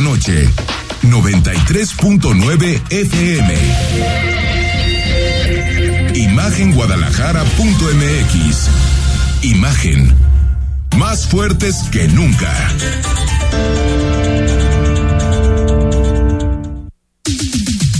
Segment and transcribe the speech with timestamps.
[0.00, 0.48] noche.
[1.02, 3.54] 93.9 FM.
[6.14, 8.68] Imagenguadalajara.mx.
[9.42, 10.14] Imagen.
[10.96, 12.52] Más fuertes que nunca.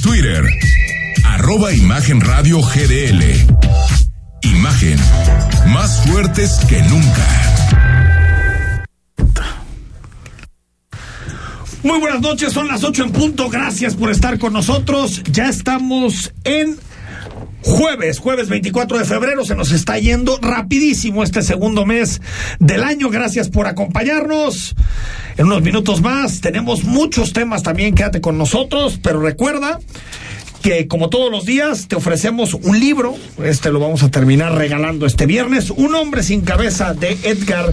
[0.02, 0.44] Twitter.
[1.24, 3.22] Arroba Imagen Radio GDL.
[4.42, 4.98] Imagen.
[5.68, 7.49] Más fuertes que nunca.
[11.82, 13.48] Muy buenas noches, son las ocho en punto.
[13.48, 15.22] Gracias por estar con nosotros.
[15.32, 16.76] Ya estamos en
[17.62, 19.46] jueves, jueves 24 de febrero.
[19.46, 22.20] Se nos está yendo rapidísimo este segundo mes
[22.58, 23.08] del año.
[23.08, 24.74] Gracias por acompañarnos.
[25.38, 27.94] En unos minutos más tenemos muchos temas también.
[27.94, 29.78] Quédate con nosotros, pero recuerda
[30.62, 35.06] que como todos los días te ofrecemos un libro, este lo vamos a terminar regalando
[35.06, 37.72] este viernes, Un hombre sin cabeza de Edgar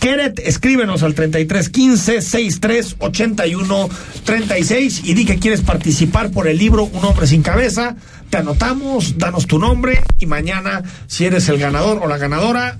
[0.00, 3.88] Keret, escríbenos al 3315 63 81
[4.24, 7.96] 36 y di que quieres participar por el libro Un hombre sin cabeza,
[8.30, 12.78] te anotamos, danos tu nombre y mañana si eres el ganador o la ganadora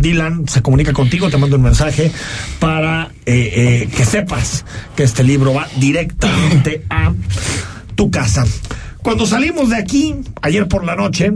[0.00, 2.10] Dylan se comunica contigo, te mando un mensaje
[2.58, 3.52] para eh,
[3.86, 4.64] eh, que sepas
[4.96, 7.12] que este libro va directamente a
[7.98, 8.46] tu casa.
[9.02, 11.32] Cuando salimos de aquí, ayer por la noche,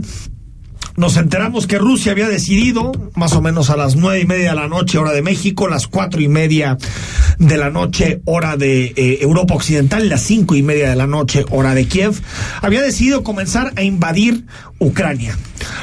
[0.97, 4.57] nos enteramos que Rusia había decidido, más o menos a las nueve y media de
[4.57, 6.77] la noche, hora de México, las cuatro y media
[7.39, 11.45] de la noche, hora de eh, Europa Occidental, las cinco y media de la noche,
[11.51, 12.21] hora de Kiev,
[12.61, 14.45] había decidido comenzar a invadir
[14.79, 15.37] Ucrania.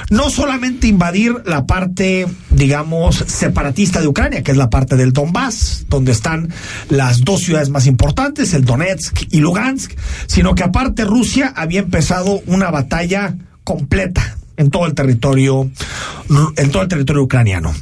[0.10, 5.86] No solamente invadir la parte, digamos, separatista de Ucrania, que es la parte del Donbass,
[5.88, 6.50] donde están
[6.90, 9.94] las dos ciudades más importantes, el Donetsk y Lugansk,
[10.28, 15.72] sino que aparte Rusia había empezado una batalla completa en todo el territorio,
[16.58, 17.74] en todo el territorio ucraniano.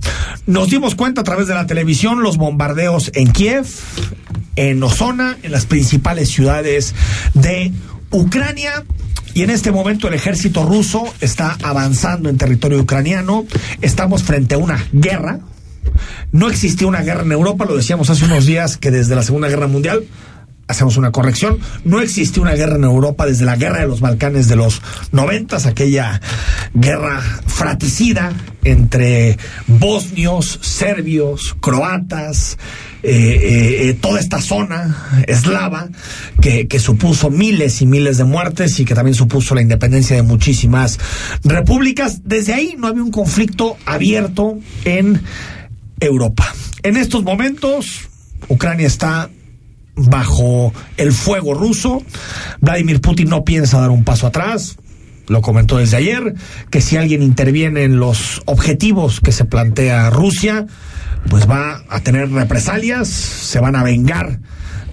[0.45, 3.65] Nos dimos cuenta a través de la televisión los bombardeos en Kiev,
[4.55, 6.93] en Ozona, en las principales ciudades
[7.33, 7.73] de
[8.11, 8.85] Ucrania.
[9.33, 13.45] Y en este momento el ejército ruso está avanzando en territorio ucraniano.
[13.81, 15.39] Estamos frente a una guerra.
[16.31, 19.47] No existía una guerra en Europa, lo decíamos hace unos días que desde la Segunda
[19.47, 20.03] Guerra Mundial
[20.67, 24.47] hacemos una corrección, no existió una guerra en Europa desde la guerra de los Balcanes
[24.47, 26.21] de los noventas, aquella
[26.73, 28.33] guerra fratricida
[28.63, 32.57] entre bosnios, serbios, croatas,
[33.03, 35.87] eh, eh, eh, toda esta zona eslava
[36.41, 40.23] que, que supuso miles y miles de muertes y que también supuso la independencia de
[40.23, 40.99] muchísimas
[41.43, 42.21] repúblicas.
[42.25, 45.21] Desde ahí no había un conflicto abierto en
[45.99, 46.53] Europa.
[46.83, 48.09] En estos momentos,
[48.49, 49.29] Ucrania está
[49.97, 52.01] bajo el fuego ruso.
[52.61, 54.77] Vladimir Putin no piensa dar un paso atrás.
[55.27, 56.35] Lo comentó desde ayer,
[56.69, 60.67] que si alguien interviene en los objetivos que se plantea Rusia,
[61.29, 64.39] pues va a tener represalias, se van a vengar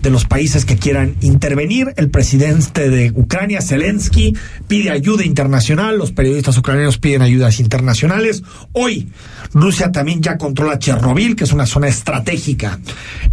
[0.04, 1.94] de los países que quieran intervenir.
[1.96, 4.36] El presidente de Ucrania, Zelensky,
[4.68, 5.96] pide ayuda internacional.
[5.96, 8.42] Los periodistas ucranianos piden ayudas internacionales.
[8.72, 9.08] Hoy,
[9.54, 12.78] Rusia también ya controla Chernobyl, que es una zona estratégica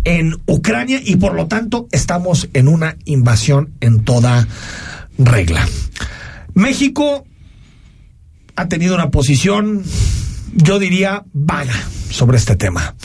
[0.06, 4.48] en Ucrania, y por lo tanto estamos en una invasión en toda
[5.18, 5.68] regla.
[6.54, 7.26] México
[8.56, 9.84] ha tenido una posición,
[10.56, 11.76] yo diría, vaga
[12.12, 12.96] sobre este tema.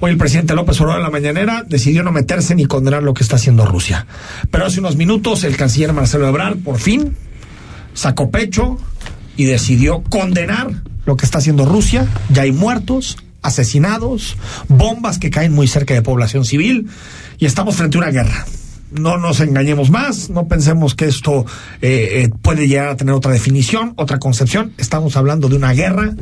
[0.00, 3.22] Hoy el presidente López Obrador en la mañanera decidió no meterse ni condenar lo que
[3.22, 4.06] está haciendo Rusia.
[4.50, 7.16] Pero hace unos minutos el canciller Marcelo Ebrard por fin
[7.94, 8.78] sacó pecho
[9.36, 10.70] y decidió condenar
[11.04, 12.06] lo que está haciendo Rusia.
[12.30, 14.36] Ya hay muertos, asesinados,
[14.68, 16.88] bombas que caen muy cerca de población civil
[17.38, 18.44] y estamos frente a una guerra
[18.90, 21.44] no nos engañemos más, no pensemos que esto
[21.82, 24.72] eh, eh, puede llegar a tener otra definición, otra concepción.
[24.78, 26.14] Estamos hablando de una guerra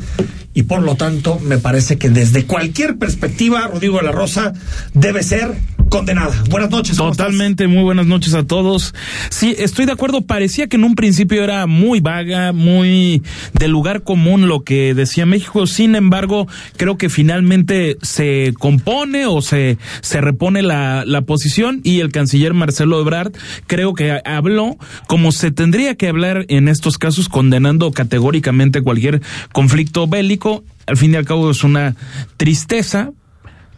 [0.55, 4.53] y por lo tanto me parece que desde cualquier perspectiva, Rodrigo de la Rosa
[4.95, 5.55] debe ser
[5.89, 6.34] condenada.
[6.49, 6.97] Buenas noches.
[6.97, 8.95] Totalmente, muy buenas noches a todos.
[9.31, 10.22] Sí, estoy de acuerdo.
[10.22, 13.22] Parecía que en un principio era muy vaga, muy
[13.53, 15.67] de lugar común lo que decía México.
[15.67, 16.47] Sin embargo,
[16.77, 22.55] creo que finalmente se compone o se, se repone la, la posición y el canciller
[22.55, 23.33] Marcelo Ebrard
[23.66, 24.77] creo que habló
[25.07, 29.22] como se tendría que hablar en estos casos, condenando categóricamente cualquier
[29.53, 30.65] conflicto bélico.
[30.86, 31.97] Al fin y al cabo es una
[32.36, 33.10] tristeza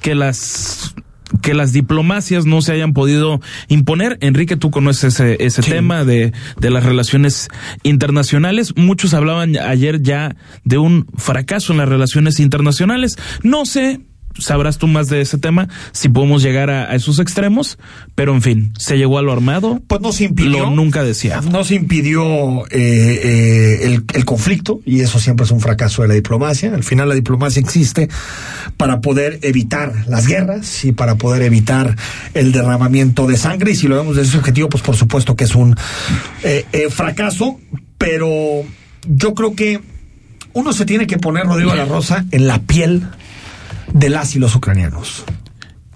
[0.01, 0.95] que las
[1.43, 4.19] que las diplomacias no se hayan podido imponer.
[4.21, 7.49] Enrique, tú conoces ese, ese tema de, de las relaciones
[7.83, 8.77] internacionales.
[8.77, 13.17] Muchos hablaban ayer ya de un fracaso en las relaciones internacionales.
[13.43, 14.01] No sé
[14.39, 17.79] sabrás tú más de ese tema, si podemos llegar a, esos extremos,
[18.15, 19.83] pero en fin, se llegó a lo armado.
[19.87, 20.65] Pues no se impidió.
[20.65, 21.41] Lo nunca decía.
[21.41, 26.09] No se impidió eh, eh, el, el, conflicto, y eso siempre es un fracaso de
[26.09, 26.75] la diplomacia.
[26.75, 28.09] Al final la diplomacia existe
[28.77, 31.97] para poder evitar las guerras y para poder evitar
[32.35, 35.45] el derramamiento de sangre, y si lo vemos desde ese objetivo, pues por supuesto que
[35.45, 35.77] es un
[36.43, 37.59] eh, fracaso,
[37.99, 38.63] pero
[39.09, 39.81] yo creo que
[40.53, 43.03] uno se tiene que poner, Rodrigo de la Rosa, en la piel
[43.93, 45.25] de las y los ucranianos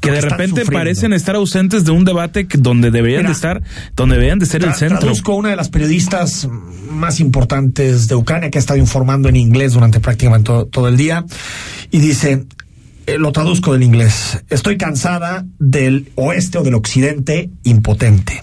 [0.00, 3.62] que de repente parecen estar ausentes de un debate donde deberían de estar,
[3.94, 4.98] donde deberían de ser el centro.
[4.98, 6.48] Traduzco una de las periodistas
[6.90, 11.24] más importantes de Ucrania que ha estado informando en inglés durante prácticamente todo, el día
[11.90, 12.46] y dice,
[13.06, 18.42] eh, lo traduzco del inglés, estoy cansada del oeste o del occidente impotente.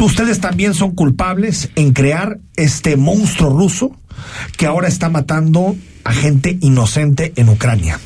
[0.00, 3.96] Ustedes también son culpables en crear este monstruo ruso
[4.56, 8.00] que ahora está matando a gente inocente en Ucrania.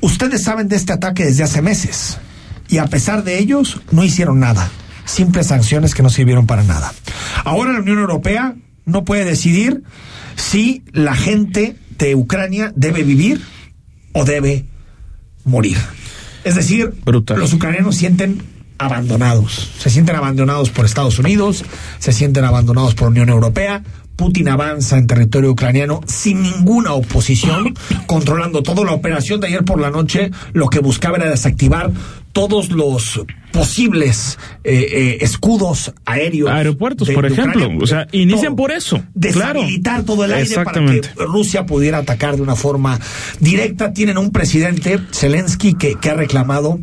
[0.00, 2.18] Ustedes saben de este ataque desde hace meses
[2.68, 4.70] y a pesar de ellos no hicieron nada.
[5.04, 6.92] Simples sanciones que no sirvieron para nada.
[7.44, 8.54] Ahora la Unión Europea
[8.84, 9.82] no puede decidir
[10.36, 13.40] si la gente de Ucrania debe vivir
[14.12, 14.66] o debe
[15.44, 15.78] morir.
[16.44, 18.42] Es decir, los ucranianos sienten
[18.78, 19.70] abandonados.
[19.78, 21.64] Se sienten abandonados por Estados Unidos,
[21.98, 23.82] se sienten abandonados por la Unión Europea,
[24.18, 27.72] Putin avanza en territorio ucraniano sin ninguna oposición,
[28.06, 31.92] controlando toda la operación de ayer por la noche, lo que buscaba era desactivar
[32.32, 33.20] todos los
[33.52, 36.50] posibles eh, eh, escudos aéreos.
[36.50, 37.70] Aeropuertos, por ejemplo.
[37.80, 39.02] o sea, inician por eso.
[39.14, 42.98] Deshabilitar todo el aire para que Rusia pudiera atacar de una forma
[43.40, 43.92] directa.
[43.92, 46.78] Tienen un presidente, Zelensky, que, que ha reclamado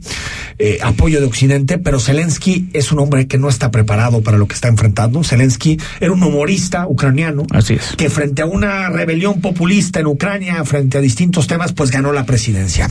[0.57, 4.47] eh, apoyo de Occidente, pero Zelensky es un hombre que no está preparado para lo
[4.47, 5.23] que está enfrentando.
[5.23, 7.43] Zelensky era un humorista ucraniano.
[7.51, 7.95] Así es.
[7.97, 12.25] Que frente a una rebelión populista en Ucrania, frente a distintos temas, pues ganó la
[12.25, 12.89] presidencia.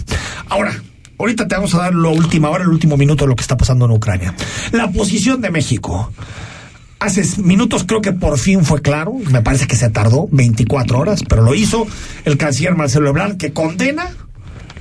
[0.48, 0.82] Ahora,
[1.24, 3.56] Ahorita te vamos a dar lo última hora, el último minuto de lo que está
[3.56, 4.34] pasando en Ucrania.
[4.72, 6.12] La posición de México.
[7.00, 11.22] Hace minutos creo que por fin fue claro, me parece que se tardó 24 horas,
[11.26, 11.86] pero lo hizo
[12.26, 14.10] el canciller Marcelo Ebrard, que condena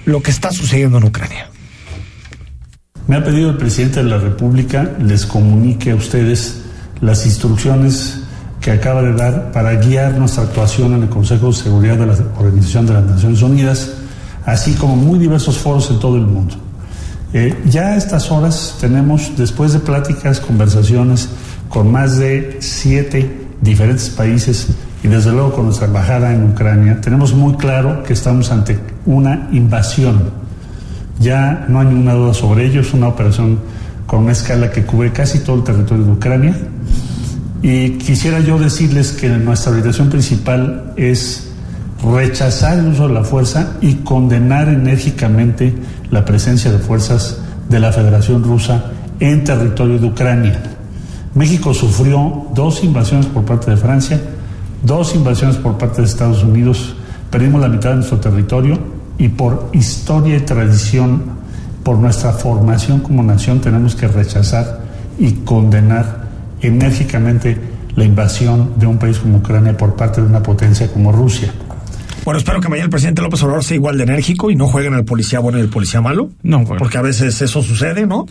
[0.03, 1.49] lo que está sucediendo en Ucrania.
[3.07, 6.63] Me ha pedido el presidente de la República les comunique a ustedes
[6.99, 8.19] las instrucciones
[8.59, 12.17] que acaba de dar para guiar nuestra actuación en el Consejo de Seguridad de la
[12.37, 14.02] Organización de las Naciones Unidas
[14.45, 16.55] así como muy diversos foros en todo el mundo.
[17.33, 21.29] Eh, ya a estas horas tenemos, después de pláticas, conversaciones
[21.67, 24.67] con más de siete diferentes países
[25.03, 29.49] y desde luego con nuestra embajada en Ucrania, tenemos muy claro que estamos ante una
[29.51, 30.31] invasión.
[31.19, 33.59] Ya no hay ninguna duda sobre ello, es una operación
[34.05, 36.55] con una escala que cubre casi todo el territorio de Ucrania.
[37.61, 41.52] Y quisiera yo decirles que nuestra orientación principal es
[42.03, 45.73] rechazar el uso de la fuerza y condenar enérgicamente
[46.11, 47.39] la presencia de fuerzas
[47.69, 50.61] de la Federación Rusa en territorio de Ucrania.
[51.33, 54.19] México sufrió dos invasiones por parte de Francia,
[54.83, 56.95] dos invasiones por parte de Estados Unidos,
[57.31, 58.77] perdimos la mitad de nuestro territorio
[59.17, 61.23] y por historia y tradición,
[61.83, 64.81] por nuestra formación como nación, tenemos que rechazar
[65.17, 66.23] y condenar
[66.61, 67.57] enérgicamente
[67.95, 71.53] la invasión de un país como Ucrania por parte de una potencia como Rusia.
[72.23, 74.93] Bueno, espero que mañana el presidente López Obrador sea igual de enérgico y no jueguen
[74.93, 76.29] al policía bueno y el policía malo.
[76.41, 78.25] No, Porque a veces eso sucede, ¿no?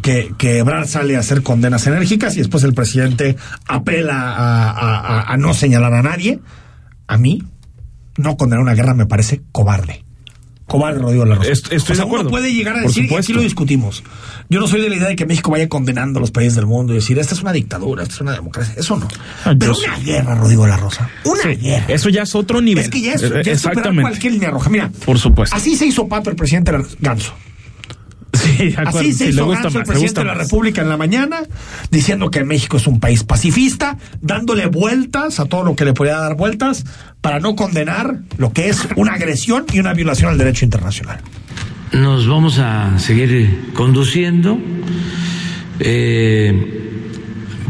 [0.00, 3.36] Que, que Ebrard sale a hacer condenas enérgicas y después el presidente
[3.66, 6.40] apela a, a no señalar a nadie.
[7.06, 7.42] A mí,
[8.16, 10.03] no condenar una guerra me parece cobarde
[10.66, 11.50] cobarde Rodrigo Larrosa.
[11.50, 14.02] Estoy o sea, Uno puede llegar a decir, y aquí lo discutimos.
[14.48, 16.66] Yo no soy de la idea de que México vaya condenando a los países del
[16.66, 18.74] mundo y decir, esta es una dictadura, esta es una democracia.
[18.76, 19.08] Eso no.
[19.44, 21.08] Ah, Pero una guerra, Rodrigo La Rosa.
[21.24, 21.86] Una guerra.
[21.88, 22.84] Eso ya es otro nivel.
[22.84, 24.02] Es que ya es, ya Exactamente.
[24.02, 24.70] cualquier línea roja.
[24.70, 24.90] Mira.
[25.04, 25.54] Por supuesto.
[25.56, 27.34] Así se hizo Pato el presidente Ganso.
[28.86, 31.42] Así se hizo Ganso, el presidente de la República en la mañana,
[31.90, 36.18] diciendo que México es un país pacifista, dándole vueltas a todo lo que le podía
[36.18, 36.84] dar vueltas
[37.20, 41.20] para no condenar lo que es una agresión y una violación al derecho internacional.
[41.92, 44.58] Nos vamos a seguir conduciendo,
[45.80, 46.90] eh,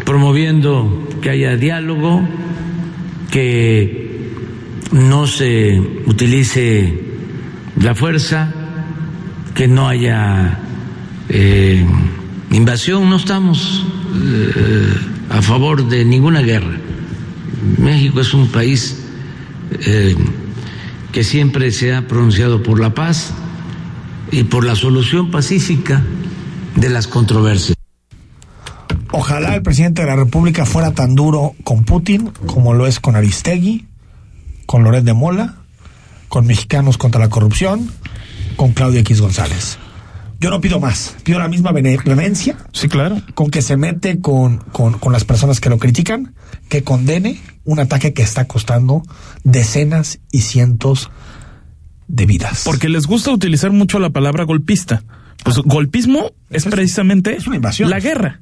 [0.05, 2.27] promoviendo que haya diálogo,
[3.31, 4.05] que
[4.93, 7.01] no se utilice
[7.81, 8.64] la fuerza
[9.55, 10.59] que no haya
[11.29, 11.87] eh,
[12.51, 14.95] invasión, no estamos eh,
[15.31, 16.77] a favor de ninguna guerra.
[17.79, 18.99] México es un país
[19.71, 20.17] eh,
[21.13, 23.33] que siempre se ha pronunciado por la paz
[24.33, 26.03] y por la solución pacífica
[26.75, 27.77] de las controversias.
[29.13, 33.15] Ojalá el presidente de la República fuera tan duro con Putin como lo es con
[33.15, 33.87] Aristegui,
[34.67, 35.55] con Loret de Mola,
[36.29, 37.89] con mexicanos contra la corrupción
[38.55, 39.79] con Claudio X González.
[40.41, 42.57] Yo no pido más, pido la misma benevolencia.
[42.73, 43.23] Sí, claro.
[43.35, 46.35] Con que se mete con, con, con las personas que lo critican,
[46.69, 49.03] que condene un ataque que está costando
[49.43, 51.11] decenas y cientos
[52.09, 52.63] de vidas.
[52.65, 55.03] Porque les gusta utilizar mucho la palabra golpista.
[55.45, 57.91] Pues golpismo es, precisamente es una invasión.
[57.91, 58.41] la guerra.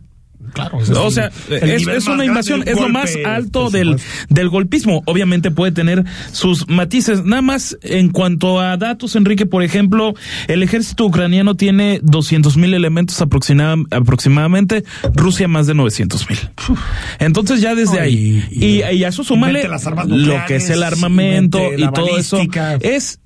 [0.52, 3.96] Claro, o sea, es, una invasión, es lo más alto del,
[4.28, 5.02] del golpismo.
[5.06, 7.25] Obviamente puede tener sus matices.
[7.25, 10.14] Nada más en cuanto a datos, Enrique, por ejemplo,
[10.49, 14.84] el ejército ucraniano tiene 200 mil elementos aproximadamente,
[15.14, 16.38] Rusia más de 900 mil.
[17.18, 19.68] Entonces ya desde ahí, y, y, a eso súmale
[20.06, 22.40] lo que es el armamento y todo eso,
[22.80, 23.20] es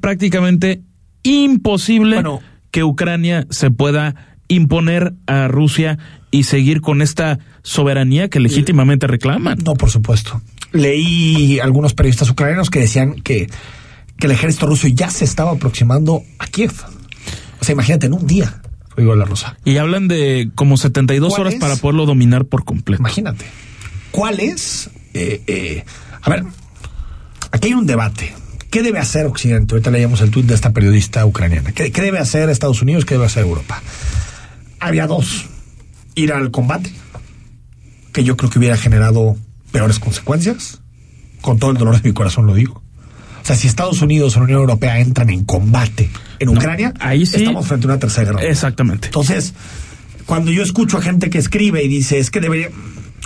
[0.00, 0.82] prácticamente
[1.22, 2.22] imposible
[2.70, 5.98] que Ucrania se pueda imponer a Rusia
[6.32, 9.58] y seguir con esta soberanía que legítimamente reclaman.
[9.64, 10.40] No, por supuesto.
[10.72, 13.48] Leí algunos periodistas ucranianos que decían que,
[14.18, 16.72] que el ejército ruso ya se estaba aproximando a Kiev.
[17.60, 18.62] O sea, imagínate, en un día,
[18.96, 19.58] oigo la Rosa.
[19.64, 23.02] Y hablan de como 72 horas para poderlo dominar por completo.
[23.02, 23.44] Imagínate.
[24.10, 24.90] ¿Cuál es?
[25.12, 25.84] Eh, eh,
[26.22, 26.44] a ver,
[27.50, 28.34] aquí hay un debate.
[28.70, 29.74] ¿Qué debe hacer Occidente?
[29.74, 31.72] Ahorita leíamos el tuit de esta periodista ucraniana.
[31.72, 33.04] ¿Qué, ¿Qué, debe hacer Estados Unidos?
[33.04, 33.82] ¿Qué debe hacer Europa?
[34.80, 35.51] Había dos
[36.14, 36.92] ir al combate,
[38.12, 39.36] que yo creo que hubiera generado
[39.70, 40.80] peores consecuencias.
[41.40, 42.82] Con todo el dolor de mi corazón lo digo.
[43.42, 47.26] O sea, si Estados Unidos o la Unión Europea entran en combate en Ucrania, ahí
[47.26, 48.44] sí, estamos frente a una tercera guerra.
[48.44, 49.08] Exactamente.
[49.08, 49.52] Entonces,
[50.26, 52.68] cuando yo escucho a gente que escribe y dice, es que debería...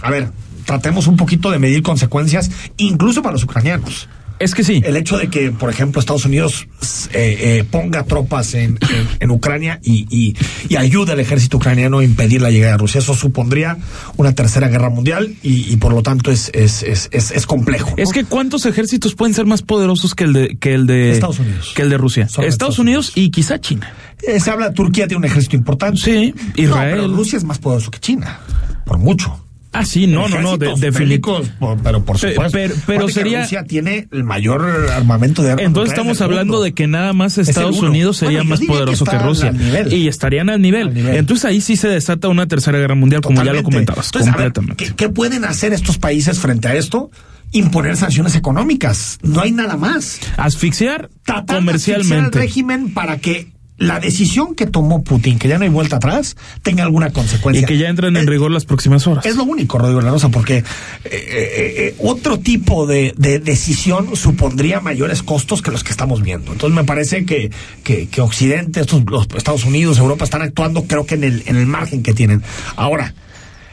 [0.02, 0.30] A ver,
[0.64, 4.08] tratemos un poquito de medir consecuencias, incluso para los ucranianos.
[4.38, 4.82] Es que sí.
[4.84, 6.68] El hecho de que, por ejemplo, Estados Unidos
[7.12, 8.78] eh, eh, ponga tropas en,
[9.20, 10.36] en, Ucrania y, y,
[10.68, 13.78] y, ayude al ejército ucraniano a impedir la llegada de Rusia, eso supondría
[14.16, 17.94] una tercera guerra mundial y, y por lo tanto es, es, es, es, complejo.
[17.96, 21.38] Es que ¿cuántos ejércitos pueden ser más poderosos que el de, que el de Estados
[21.38, 21.72] Unidos?
[21.74, 22.24] Que el de Rusia.
[22.24, 23.94] Estados, Estados Unidos, Unidos, y quizá China.
[24.22, 26.00] Eh, se habla, Turquía tiene un ejército importante.
[26.00, 26.96] Sí, Israel.
[26.96, 28.40] No, pero Rusia es más poderoso que China,
[28.84, 29.45] por mucho.
[29.78, 31.52] Ah, sí, no, no, no, de, definitivamente.
[31.82, 32.50] Pero por supuesto.
[32.52, 33.42] Pero, pero sería.
[33.42, 35.66] Rusia tiene el mayor armamento de armas.
[35.66, 39.18] Entonces estamos hablando de que nada más Estados Unidos sería bueno, más poderoso que, que
[39.18, 39.52] Rusia.
[39.90, 40.88] Y estarían al nivel.
[40.88, 41.16] al nivel.
[41.16, 43.48] Entonces ahí sí se desata una tercera guerra mundial, Totalmente.
[43.48, 44.06] como ya lo comentabas.
[44.06, 44.84] Entonces, completamente.
[44.84, 47.10] Ver, ¿qué, ¿qué, pueden hacer estos países frente a esto?
[47.52, 49.18] Imponer sanciones económicas.
[49.22, 50.18] No hay nada más.
[50.36, 52.14] Asfixiar Tratar comercialmente.
[52.14, 55.96] Asfixiar al régimen para que la decisión que tomó Putin, que ya no hay vuelta
[55.96, 57.62] atrás, tenga alguna consecuencia.
[57.62, 59.26] Y que ya entren en es, rigor las próximas horas.
[59.26, 60.64] Es lo único, Rodrigo La Rosa, porque eh,
[61.04, 66.52] eh, otro tipo de, de, decisión supondría mayores costos que los que estamos viendo.
[66.52, 67.50] Entonces me parece que,
[67.84, 71.56] que, que Occidente, estos, los Estados Unidos, Europa están actuando creo que en el, en
[71.56, 72.42] el margen que tienen.
[72.76, 73.14] Ahora,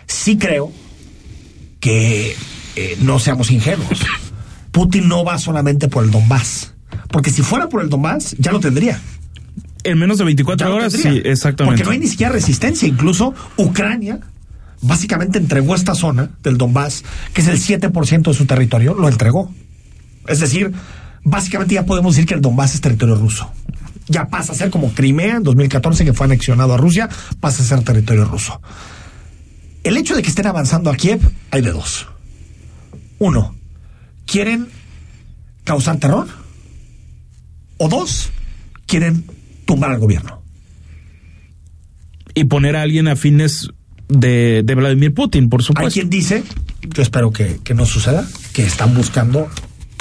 [0.06, 0.72] sí creo
[1.80, 2.36] que
[2.76, 4.02] eh, no seamos ingenuos.
[4.72, 6.74] Putin no va solamente por el Donbass.
[7.10, 9.00] Porque si fuera por el Donbass, ya lo tendría.
[9.84, 11.78] En menos de 24 horas, sí, exactamente.
[11.78, 12.88] Porque no hay ni siquiera resistencia.
[12.88, 14.20] Incluso Ucrania
[14.82, 19.54] básicamente entregó esta zona del Donbass, que es el 7% de su territorio, lo entregó.
[20.28, 20.72] Es decir,
[21.24, 23.52] básicamente ya podemos decir que el Donbass es territorio ruso.
[24.08, 27.10] Ya pasa a ser como Crimea en 2014, que fue anexionado a Rusia,
[27.40, 28.62] pasa a ser territorio ruso.
[29.84, 31.22] El hecho de que estén avanzando a Kiev,
[31.52, 32.08] hay de dos.
[33.20, 33.56] Uno,
[34.26, 34.68] quieren
[35.64, 36.28] causar terror.
[37.78, 38.30] O dos,
[38.86, 39.26] quieren
[39.74, 40.42] tumbar al gobierno.
[42.36, 43.70] Y poner a alguien a fines
[44.08, 45.88] de, de Vladimir Putin, por supuesto.
[45.88, 46.44] Hay quien dice,
[46.82, 49.50] yo espero que, que, no suceda, que están buscando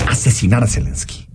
[0.07, 1.26] asesinar a Zelensky,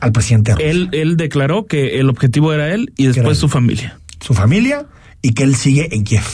[0.00, 0.64] al presidente ruso.
[0.64, 3.98] Él, él declaró que el objetivo era él y después su familia.
[4.20, 4.86] Su familia
[5.20, 6.24] y que él sigue en Kiev,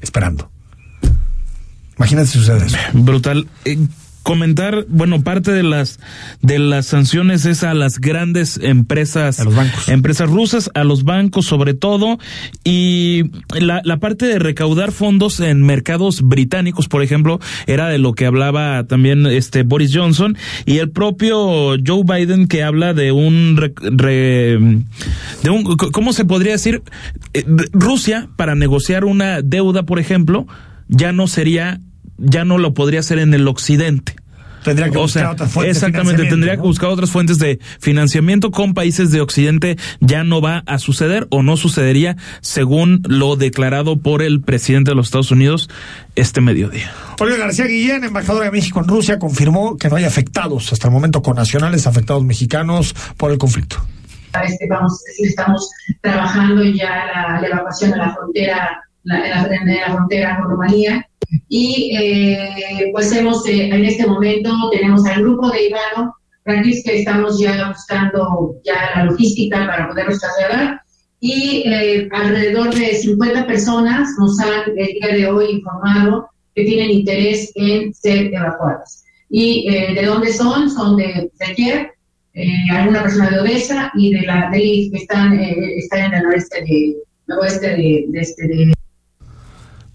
[0.00, 0.50] esperando.
[1.96, 2.78] Imagínate si sucede eso.
[2.94, 3.46] Brutal.
[4.20, 5.98] Eh, comentar, bueno, parte de las
[6.42, 9.88] de las sanciones es a las grandes empresas, a los bancos.
[9.88, 12.18] empresas rusas, a los bancos sobre todo,
[12.64, 13.24] y
[13.58, 18.26] la, la parte de recaudar fondos en mercados británicos, por ejemplo, era de lo que
[18.26, 20.36] hablaba también este Boris Johnson
[20.66, 24.58] y el propio Joe Biden que habla de un re, re,
[25.42, 26.82] de un cómo se podría decir
[27.72, 30.46] Rusia para negociar una deuda, por ejemplo,
[30.88, 31.80] ya no sería
[32.20, 34.14] ya no lo podría hacer en el occidente.
[34.62, 36.62] Tendría que o buscar sea, otras fuentes exactamente, de tendría ¿no?
[36.62, 39.76] que buscar otras fuentes de financiamiento con países de Occidente.
[40.00, 44.96] Ya no va a suceder o no sucedería según lo declarado por el presidente de
[44.96, 45.70] los Estados Unidos
[46.14, 46.92] este mediodía.
[47.18, 50.92] Olga García Guillén, embajadora de México en Rusia, confirmó que no hay afectados hasta el
[50.92, 53.76] momento con nacionales afectados mexicanos por el conflicto.
[54.44, 55.70] Este, vamos a decir, estamos
[56.02, 61.06] trabajando ya la, la evacuación de la frontera, la, en, la, la frontera con Rumanía
[61.48, 66.14] y eh, pues hemos, eh, en este momento tenemos al grupo de Ivano
[66.44, 70.80] tranquilos que estamos ya buscando ya la logística para poderlos trasladar
[71.20, 76.90] y eh, alrededor de 50 personas nos han el día de hoy informado que tienen
[76.90, 79.04] interés en ser evacuadas.
[79.28, 80.70] ¿Y eh, de dónde son?
[80.70, 81.90] Son de, de
[82.32, 86.62] eh, alguna persona de Odessa y de la de que están, están en el oeste
[86.62, 86.96] de,
[87.36, 88.72] oeste de, de, este, de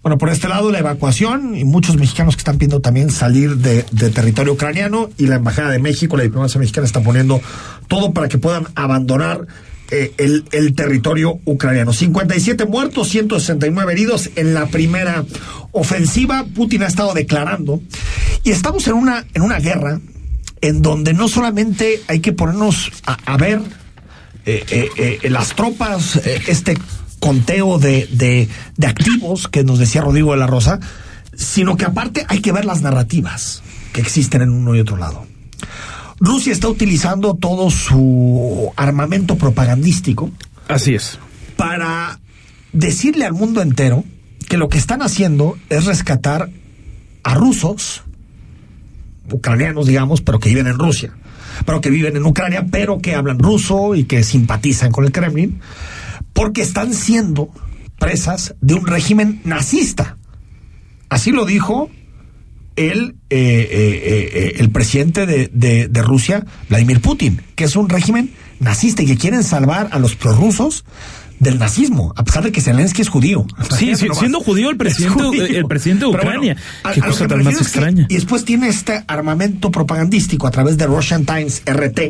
[0.06, 3.82] bueno, por este lado la evacuación y muchos mexicanos que están pidiendo también salir de,
[3.82, 7.40] territorio ucraniano y la Embajada de México, la diplomacia mexicana está poniendo
[7.88, 9.48] todo para que puedan abandonar
[9.90, 11.92] eh, el, territorio ucraniano.
[11.92, 15.24] 57 muertos, 169 heridos en la primera
[15.72, 16.46] ofensiva.
[16.54, 17.82] Putin ha estado declarando
[18.44, 19.98] y estamos en una, en una guerra
[20.60, 23.60] en donde no solamente hay que ponernos a, ver
[24.44, 26.14] eh, eh, las tropas,
[26.46, 26.76] este
[27.20, 30.80] conteo de, de, de activos que nos decía Rodrigo de la Rosa,
[31.34, 35.26] sino que aparte hay que ver las narrativas que existen en uno y otro lado.
[36.18, 40.30] Rusia está utilizando todo su armamento propagandístico.
[40.68, 41.18] Así es.
[41.56, 42.18] Para
[42.72, 44.04] decirle al mundo entero
[44.48, 46.50] que lo que están haciendo es rescatar
[47.22, 48.02] a rusos,
[49.30, 51.12] ucranianos, digamos, pero que viven en Rusia,
[51.64, 55.60] pero que viven en Ucrania, pero que hablan ruso y que simpatizan con el Kremlin,
[56.36, 57.48] porque están siendo
[57.98, 60.18] presas de un régimen nazista.
[61.08, 61.90] Así lo dijo
[62.76, 65.48] el, eh, eh, eh, el presidente de,
[65.88, 70.14] de, Rusia, Vladimir Putin, que es un régimen nazista y que quieren salvar a los
[70.14, 70.84] prorrusos
[71.40, 73.46] del nazismo, a pesar de que Zelensky es judío.
[73.78, 76.56] Sí, siendo judío el presidente, el presidente de Ucrania.
[76.92, 78.06] Qué cosa tan más extraña.
[78.10, 82.00] y después tiene este armamento propagandístico a través de Russian Times RT,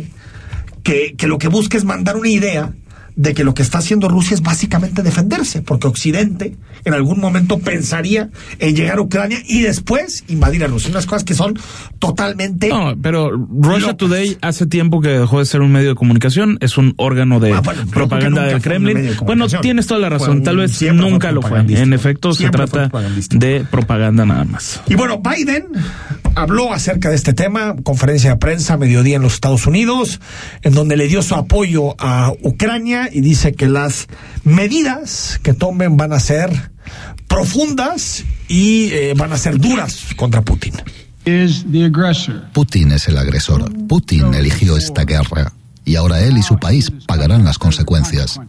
[0.82, 2.72] que, que lo que busca es mandar una idea
[3.16, 6.56] de que lo que está haciendo Rusia es básicamente defenderse, porque Occidente
[6.86, 10.88] en algún momento pensaría en llegar a Ucrania y después invadir a Rusia.
[10.90, 11.58] Unas cosas que son
[11.98, 12.68] totalmente.
[12.68, 16.78] No, pero Russia Today hace tiempo que dejó de ser un medio de comunicación, es
[16.78, 19.16] un órgano de ah, propaganda del Kremlin.
[19.24, 21.58] bueno, tienes toda la razón, tal vez nunca lo fue.
[21.58, 22.88] En efecto, se trata
[23.30, 24.80] de propaganda nada más.
[24.86, 25.66] Y bueno, Biden
[26.36, 30.20] habló acerca de este tema, conferencia de prensa, mediodía en los Estados Unidos,
[30.62, 34.06] en donde le dio su apoyo a Ucrania y dice que las
[34.44, 36.75] medidas que tomen van a ser
[37.26, 40.74] profundas y eh, van a ser duras contra Putin.
[42.52, 43.72] Putin es el agresor.
[43.88, 45.52] Putin eligió esta guerra
[45.84, 48.40] y ahora él y su país pagarán las consecuencias.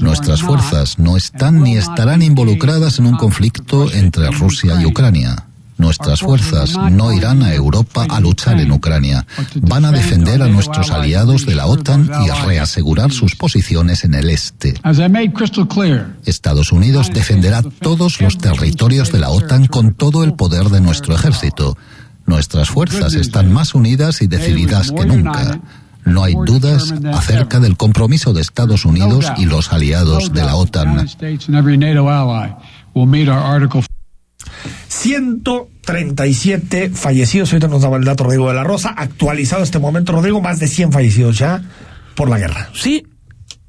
[0.00, 5.46] Nuestras fuerzas no están ni estarán involucradas en un conflicto entre Rusia y Ucrania.
[5.80, 9.26] Nuestras fuerzas no irán a Europa a luchar en Ucrania.
[9.62, 14.28] Van a defender a nuestros aliados de la OTAN y reasegurar sus posiciones en el
[14.28, 14.74] este.
[16.26, 21.14] Estados Unidos defenderá todos los territorios de la OTAN con todo el poder de nuestro
[21.14, 21.78] ejército.
[22.26, 25.60] Nuestras fuerzas están más unidas y decididas que nunca.
[26.04, 31.06] No hay dudas acerca del compromiso de Estados Unidos y los aliados de la OTAN.
[34.88, 37.52] 137 fallecidos.
[37.52, 38.94] Ahorita nos daba el dato Rodrigo de la Rosa.
[38.96, 41.62] Actualizado este momento, Rodrigo, más de 100 fallecidos ya
[42.14, 42.70] por la guerra.
[42.74, 43.04] Sí,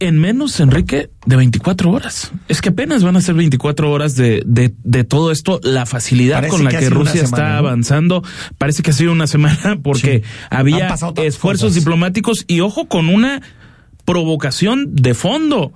[0.01, 2.31] en menos, Enrique, de 24 horas.
[2.47, 5.59] Es que apenas van a ser 24 horas de, de, de todo esto.
[5.61, 8.23] La facilidad con la que, Rusia está avanzando.
[8.57, 13.43] Parece que ha sido una semana porque había esfuerzos diplomáticos y ojo con una
[14.03, 15.71] provocación de fondo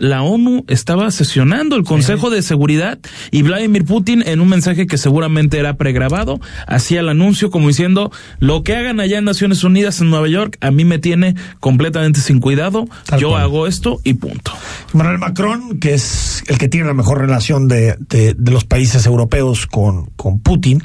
[0.00, 2.98] la ONU estaba sesionando el Consejo de Seguridad
[3.30, 8.10] y Vladimir Putin en un mensaje que seguramente era pregrabado hacía el anuncio como diciendo
[8.38, 12.20] lo que hagan allá en Naciones Unidas en Nueva York a mí me tiene completamente
[12.20, 14.52] sin cuidado, yo hago esto y punto.
[14.94, 19.66] Manuel Macron, que es el que tiene la mejor relación de, de, los países europeos
[19.66, 20.82] con, con Putin,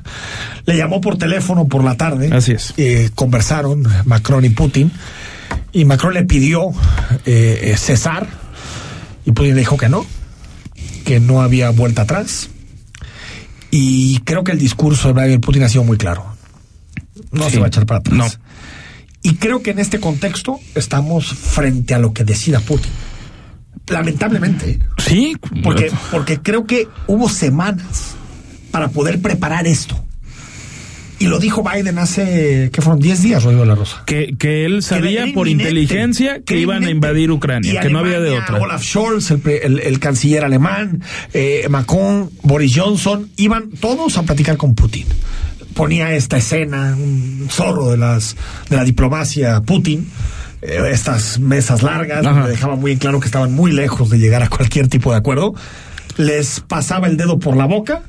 [0.65, 2.29] le llamó por teléfono por la tarde.
[2.33, 2.73] Así es.
[2.75, 4.91] Eh, conversaron Macron y Putin
[5.71, 6.71] y Macron le pidió
[7.25, 8.44] eh, eh cesar
[9.25, 10.05] y Putin dijo que no,
[11.03, 12.49] que no había vuelta atrás.
[13.71, 16.25] Y creo que el discurso de Vladimir Putin ha sido muy claro.
[17.31, 18.15] No se va a echar para atrás.
[18.15, 18.25] No.
[19.21, 22.91] Y creo que en este contexto estamos frente a lo que decida Putin.
[23.87, 24.79] Lamentablemente.
[24.97, 25.35] Sí.
[25.63, 28.15] Porque, porque creo que hubo semanas
[28.71, 30.03] para poder preparar esto.
[31.17, 32.99] Y lo dijo Biden hace, ¿qué fueron?
[32.99, 34.03] 10 días, Rodrigo La Rosa.
[34.05, 38.31] Que, que él sabía por inteligencia que iban a invadir Ucrania, que no había de
[38.31, 38.59] otra.
[38.59, 41.01] Olaf Scholz, el, canciller alemán,
[41.33, 45.05] eh, Macron, Boris Johnson, iban todos a platicar con Putin.
[45.73, 48.35] Ponía esta escena, un zorro de, las,
[48.69, 50.09] de la diplomacia Putin
[50.61, 54.41] eh, estas mesas largas, donde dejaba muy en claro que estaban muy lejos de llegar
[54.41, 55.53] a cualquier tipo de acuerdo.
[56.17, 58.03] Les pasaba el dedo por la boca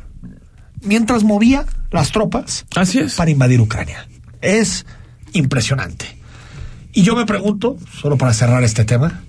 [0.83, 3.15] mientras movía las tropas Así es.
[3.15, 4.07] para invadir Ucrania.
[4.41, 4.87] Es
[5.33, 6.17] impresionante.
[6.93, 9.23] Y yo me pregunto, solo para cerrar este tema,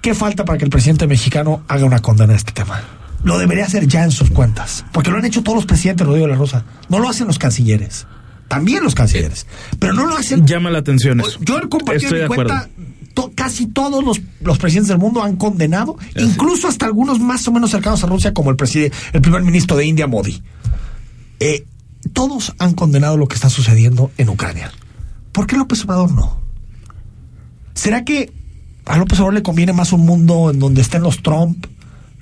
[0.00, 2.80] ¿qué falta para que el presidente mexicano haga una condena a este tema?
[3.24, 6.26] Lo debería hacer ya en sus cuentas, porque lo han hecho todos los presidentes, Rodrigo
[6.26, 6.64] de la Rosa.
[6.88, 8.06] No lo hacen los cancilleres.
[8.48, 9.46] También los cancilleres.
[9.78, 10.46] Pero no lo hacen.
[10.46, 11.38] Llama la atención eso.
[11.40, 12.54] Yo de mi acuerdo.
[13.14, 17.52] To- casi todos los, los presidentes del mundo han condenado, incluso hasta algunos más o
[17.52, 20.42] menos cercanos a Rusia, como el, preside- el primer ministro de India, Modi.
[21.40, 21.66] Eh,
[22.12, 24.70] todos han condenado lo que está sucediendo en Ucrania.
[25.32, 26.40] ¿Por qué López Obrador no?
[27.74, 28.32] ¿Será que
[28.84, 31.66] a López Obrador le conviene más un mundo en donde estén los Trump,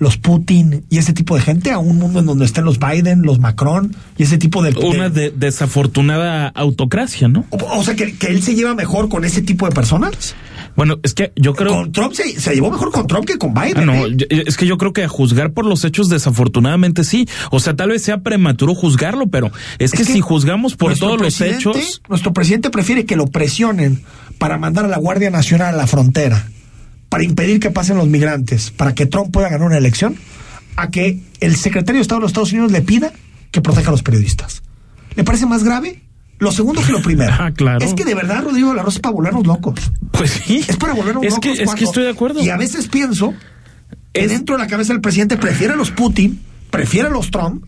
[0.00, 3.22] los Putin y ese tipo de gente a un mundo en donde estén los Biden,
[3.22, 4.70] los Macron y ese tipo de...
[4.70, 7.44] Una de- de- desafortunada autocracia, ¿no?
[7.50, 10.34] o, o sea, que, que él se lleva mejor con ese tipo de personas.
[10.74, 11.72] Bueno, es que yo creo...
[11.74, 13.76] Con Trump se, se llevó mejor con Trump que con Biden.
[13.78, 14.16] Ah, no, ¿eh?
[14.46, 17.28] es que yo creo que a juzgar por los hechos desafortunadamente sí.
[17.50, 21.40] O sea, tal vez sea prematuro juzgarlo, pero es, que, si juzgamos por todos los
[21.40, 24.02] hechos, Nuestro presidente prefiere que lo presionen
[24.38, 26.48] para mandar a la Guardia Nacional a la frontera,
[27.10, 30.16] para impedir que pasen los migrantes, para que Trump pueda ganar una elección,
[30.76, 33.12] a que el secretario de Estado de los Estados Unidos le pida
[33.50, 34.62] que proteja a los periodistas.
[35.16, 36.02] ¿Le parece más grave?
[36.38, 37.30] Lo segundo que lo primero.
[37.38, 37.84] Ah, claro.
[37.84, 39.92] Es que de verdad, Rodrigo de la Rosa es para volvernos locos.
[40.12, 40.64] pues sí.
[40.66, 41.42] Es para volvernos es locos.
[41.42, 42.42] que, es cuando- que estoy de acuerdo.
[42.42, 43.34] Y a veces pienso
[44.12, 47.30] que Es- dentro de la cabeza del presidente prefiere a los Putin, prefiere a los
[47.30, 47.64] Trump,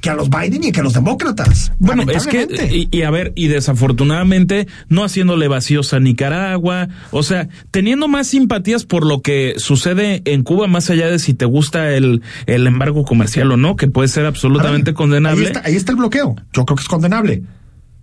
[0.00, 1.72] que a los Biden y que a los demócratas.
[1.78, 7.22] Bueno, es que, y, y a ver, y desafortunadamente, no haciéndole vacíos a Nicaragua, o
[7.22, 11.44] sea, teniendo más simpatías por lo que sucede en Cuba, más allá de si te
[11.44, 15.40] gusta el, el embargo comercial o no, que puede ser absolutamente ver, condenable.
[15.40, 16.36] Ahí está, ahí está el bloqueo.
[16.52, 17.42] Yo creo que es condenable.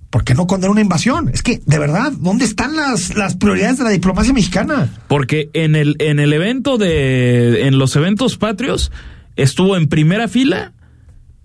[0.10, 1.30] ¿Por qué no condena una invasión?
[1.34, 4.90] Es que, de verdad, ¿dónde están las, las prioridades de la diplomacia mexicana?
[5.08, 8.94] Porque en el, en el evento de, en los eventos patrios,
[9.36, 10.72] estuvo en primera fila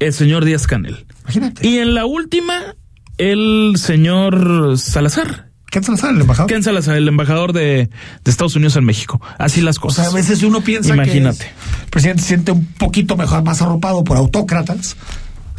[0.01, 1.07] el señor Díaz Canel.
[1.23, 1.67] Imagínate.
[1.67, 2.75] Y en la última,
[3.19, 5.51] el señor Salazar.
[5.71, 6.51] ¿Quién se la sabe, el embajador?
[6.51, 7.91] Ken Salazar, el embajador de,
[8.25, 9.21] de Estados Unidos en México.
[9.39, 10.07] Así las O cosas.
[10.07, 11.39] sea, a veces uno piensa Imagínate.
[11.39, 14.97] que es- el presidente se siente un poquito mejor, más arropado por autócratas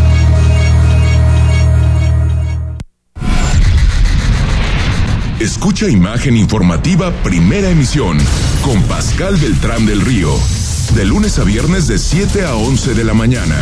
[5.61, 8.17] Escucha Imagen Informativa Primera Emisión
[8.63, 10.33] con Pascal Beltrán del Río.
[10.95, 13.55] De lunes a viernes de 7 a 11 de la mañana.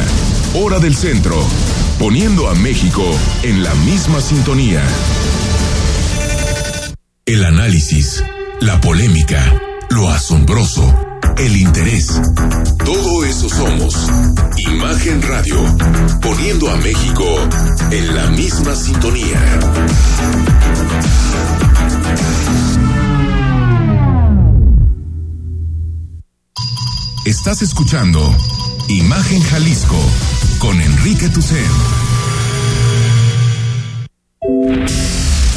[0.53, 1.35] Hora del centro.
[1.99, 3.03] Poniendo a México
[3.43, 4.81] en la misma sintonía.
[7.25, 8.23] El análisis,
[8.61, 10.95] la polémica, lo asombroso,
[11.37, 12.17] el interés.
[12.85, 14.07] Todo eso somos.
[14.55, 15.57] Imagen Radio.
[16.21, 17.25] Poniendo a México
[17.91, 19.59] en la misma sintonía.
[27.25, 28.19] Estás escuchando
[28.87, 29.97] Imagen Jalisco
[30.57, 31.63] con Enrique Tucen.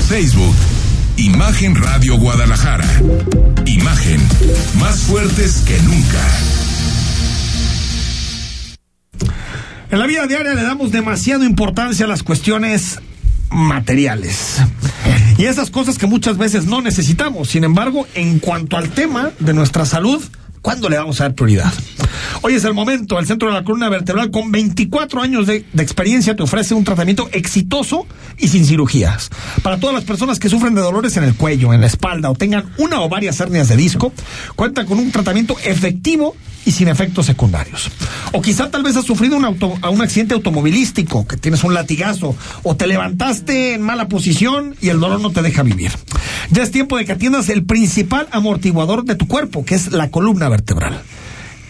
[0.09, 0.55] Facebook,
[1.17, 2.87] Imagen Radio Guadalajara.
[3.65, 4.21] Imagen,
[4.79, 6.21] más fuertes que nunca.
[9.91, 13.01] En la vida diaria le damos demasiada importancia a las cuestiones
[13.53, 14.59] materiales.
[15.39, 17.49] Y esas cosas que muchas veces no necesitamos.
[17.49, 20.23] Sin embargo, en cuanto al tema de nuestra salud,
[20.63, 21.73] ¿Cuándo le vamos a dar prioridad?
[22.43, 23.19] Hoy es el momento.
[23.19, 27.29] El Centro de la Columna Vertebral, con 24 años de, experiencia, te ofrece un tratamiento
[27.33, 28.07] exitoso
[28.39, 29.29] y sin cirugías.
[29.65, 32.37] Para todas las personas que sufren de dolores en el cuello, en la espalda o
[32.37, 34.13] tengan una o varias hernias de disco,
[34.55, 37.91] cuentan con un tratamiento efectivo y sin efectos secundarios.
[38.33, 42.37] O quizá tal vez has sufrido un, auto, un accidente automovilístico, que tienes un latigazo,
[42.63, 45.93] o te levantaste en mala posición y el dolor no te deja vivir.
[46.51, 50.11] Ya es tiempo de que atiendas el principal amortiguador de tu cuerpo, que es la
[50.11, 51.03] columna vertebral.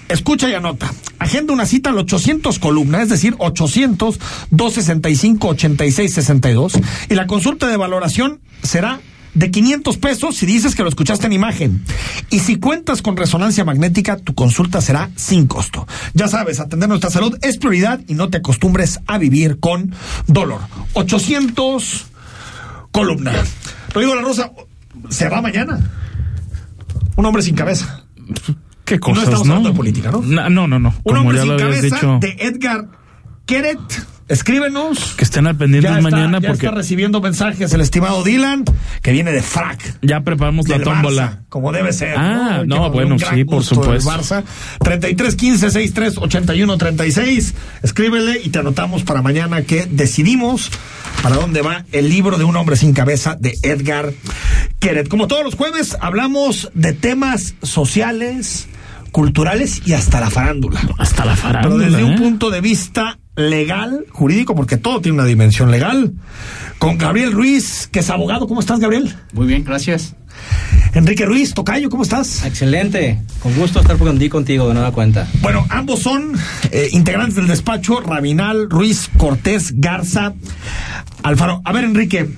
[0.09, 0.92] Escucha y anota.
[1.18, 4.18] Agenda una cita al 800 columna, es decir, 800
[4.50, 6.72] 265 86 62
[7.09, 9.00] y la consulta de valoración será
[9.35, 11.85] de 500 pesos si dices que lo escuchaste en imagen.
[12.31, 15.87] Y si cuentas con resonancia magnética, tu consulta será sin costo.
[16.14, 19.95] Ya sabes, atender nuestra salud es prioridad y no te acostumbres a vivir con
[20.27, 20.61] dolor.
[20.95, 22.07] 800
[22.90, 23.33] columna.
[23.92, 24.53] Rodrigo La Rosa
[25.09, 25.81] se va mañana.
[27.16, 28.05] Un hombre sin cabeza.
[28.85, 29.53] ¿Qué cosas, no estamos no?
[29.55, 30.23] hablando de política, ¿no?
[30.23, 30.79] No, no, no.
[30.79, 30.88] no.
[30.90, 32.88] Un Como hombre ya sin lo cabeza dicho, de Edgar
[33.47, 33.79] Keret.
[34.28, 35.14] Escríbenos.
[35.16, 38.64] que estén al pendiente Ya está, mañana ya porque está recibiendo mensajes el estimado Dylan,
[39.02, 39.98] que viene de frac.
[40.02, 41.30] ya preparamos la tómbola.
[41.32, 42.14] Barça, como debe ser.
[42.16, 44.11] Ah, no, bueno, sí, por supuesto.
[44.11, 44.42] Barça.
[44.80, 47.54] 33 15 63 81 36.
[47.82, 50.70] Escríbele y te anotamos para mañana que decidimos
[51.22, 54.12] para dónde va el libro de un hombre sin cabeza de Edgar
[54.78, 55.08] Keret.
[55.08, 58.66] Como todos los jueves, hablamos de temas sociales,
[59.12, 60.80] culturales y hasta la farándula.
[60.98, 61.85] Hasta la Pero farándula.
[61.87, 62.18] desde un ¿eh?
[62.18, 66.12] punto de vista legal, jurídico, porque todo tiene una dimensión legal.
[66.79, 68.47] Con Gabriel Ruiz, que es abogado.
[68.47, 69.14] ¿Cómo estás, Gabriel?
[69.33, 70.14] Muy bien, gracias.
[70.95, 72.45] Enrique Ruiz, Tocayo, ¿cómo estás?
[72.45, 73.18] Excelente.
[73.40, 75.27] Con gusto estar por aquí contigo de nueva cuenta.
[75.40, 76.33] Bueno, ambos son
[76.71, 80.35] eh, integrantes del despacho, Rabinal, Ruiz, Cortés, Garza,
[81.23, 81.62] Alfaro.
[81.64, 82.29] A ver, Enrique,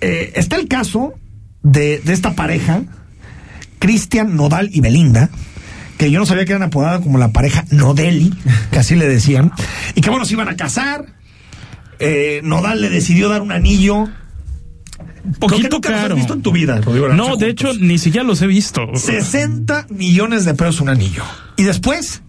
[0.00, 1.14] eh, está el caso
[1.62, 2.82] de, de esta pareja,
[3.78, 5.30] Cristian, Nodal y Belinda,
[6.02, 8.34] que yo no sabía que eran apodada como la pareja Nodeli,
[8.72, 9.52] que así le decían,
[9.94, 11.06] y que bueno, se iban a casar.
[12.00, 14.06] Eh, Nodal le decidió dar un anillo.
[14.06, 17.98] Creo que Poquito nunca los has visto en tu vida, Rodrigo No, de hecho, ni
[17.98, 18.84] siquiera los he visto.
[18.92, 21.22] 60 millones de pesos un anillo.
[21.56, 22.22] Y después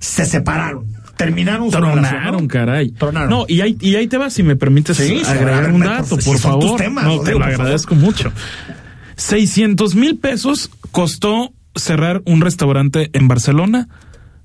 [0.00, 0.86] se separaron.
[1.16, 2.48] Terminaron su relación, Tronaron, ¿no?
[2.48, 2.90] caray.
[2.90, 3.30] Tronaron.
[3.30, 6.24] No, y ahí, y ahí te vas, si me permites Sí, agregar un dato, por
[6.24, 6.76] tus favor.
[6.80, 7.60] temas, no, Rodrigo, te lo por favor.
[7.60, 8.32] agradezco mucho.
[9.16, 13.88] 600 mil pesos costó cerrar un restaurante en Barcelona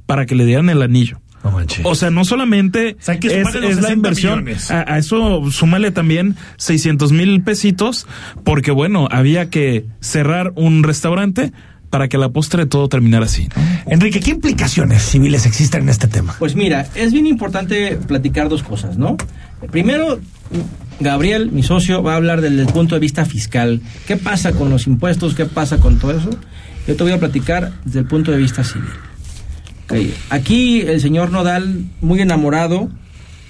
[0.05, 1.21] para que le dieran el anillo.
[1.43, 1.57] No.
[1.83, 5.91] O sea, no solamente sea, hay que es, la 60 inversión, a, a eso súmale
[5.91, 8.07] también 600 mil pesitos,
[8.43, 11.53] porque bueno, había que cerrar un restaurante
[11.89, 13.47] para que a la postre todo terminara así.
[13.47, 13.91] ¿no?
[13.91, 16.35] Enrique, ¿qué implicaciones civiles existen en este tema?
[16.39, 19.17] Pues mira, es bien importante platicar dos cosas, ¿no?
[19.71, 20.19] Primero,
[20.99, 23.81] Gabriel, mi socio, va a hablar desde el punto de vista fiscal.
[24.07, 25.35] ¿Qué pasa con los impuestos?
[25.35, 26.29] ¿Qué pasa con todo eso?
[26.87, 28.89] Yo te voy a platicar desde el punto de vista civil.
[30.29, 32.89] Aquí el señor Nodal, muy enamorado,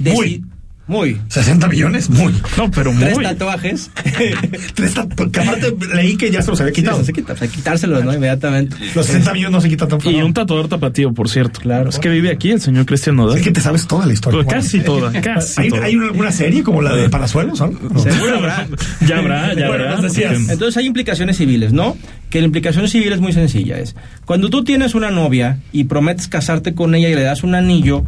[0.02, 0.46] deci- Muy.
[0.90, 2.34] Muy, 60 millones, muy.
[2.58, 3.24] No, pero tres muy.
[3.24, 3.92] tatuajes.
[4.76, 7.04] Tres tat- porque aparte leí que ya se los había quitado.
[7.04, 8.14] Se quita- o sea, quitárselos, ¿no?
[8.14, 8.76] Inmediatamente.
[8.96, 11.60] Los 60 millones no se quitan tan Y un tatuador tapatío, por cierto.
[11.62, 11.90] Claro.
[11.90, 13.38] Es que vive aquí el señor Cristian Nodal.
[13.38, 14.42] Es que te sabes toda la historia.
[14.44, 15.86] Pues casi toda, casi ¿Hay, toda.
[15.86, 17.60] hay una- alguna serie como la de Palazuelos?
[17.62, 17.68] ¿no?
[17.70, 18.00] No.
[18.00, 18.68] Seguro habrá.
[19.08, 20.08] Ya habrá, ya Bueno, habrá.
[20.08, 21.96] Entonces hay implicaciones civiles, ¿no?
[22.32, 23.78] Que la implicación civil es muy sencilla.
[23.80, 27.54] Es cuando tú tienes una novia y prometes casarte con ella y le das un
[27.56, 28.06] anillo,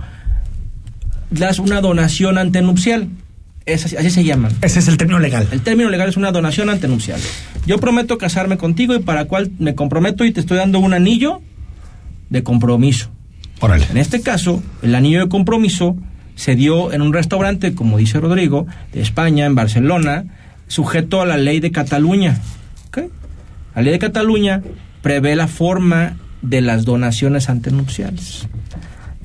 [1.32, 3.08] das una donación antenupcial.
[3.66, 4.52] Es así, así se llaman.
[4.62, 5.48] Ese es el término legal.
[5.52, 7.20] El término legal es una donación antenupcial.
[7.66, 11.42] Yo prometo casarme contigo y para cual me comprometo y te estoy dando un anillo
[12.30, 13.10] de compromiso.
[13.60, 13.86] Órale.
[13.92, 15.96] En este caso, el anillo de compromiso
[16.36, 20.26] se dio en un restaurante, como dice Rodrigo, de España, en Barcelona,
[20.68, 22.40] sujeto a la ley de Cataluña.
[23.76, 24.62] La ley de Cataluña
[25.02, 28.48] prevé la forma de las donaciones antenupciales.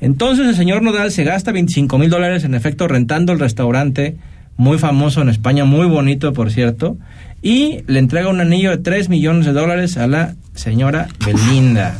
[0.01, 4.17] Entonces el señor Nodal se gasta 25 mil dólares en efecto rentando el restaurante,
[4.55, 6.97] muy famoso en España, muy bonito por cierto,
[7.41, 11.97] y le entrega un anillo de 3 millones de dólares a la señora Belinda.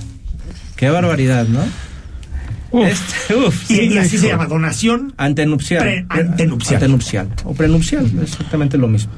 [0.75, 1.61] Qué barbaridad, ¿no?
[2.85, 4.25] Este, uf, Y, sí, y así hijo.
[4.25, 5.13] se llama, donación.
[5.17, 5.81] Antenupcial.
[5.83, 6.75] Pre- antenupcial.
[6.75, 7.27] Antenupcial.
[7.45, 9.11] O prenupcial, es exactamente lo mismo.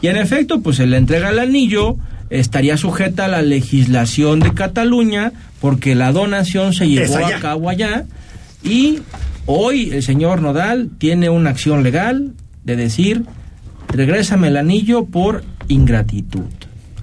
[0.00, 1.96] Y en efecto, pues se le entrega el anillo,
[2.32, 8.06] estaría sujeta a la legislación de Cataluña, porque la donación se llevó a cabo allá.
[8.62, 9.00] Y
[9.46, 12.32] hoy el señor Nodal tiene una acción legal
[12.64, 13.24] de decir,
[13.88, 16.50] regrésame el anillo por ingratitud.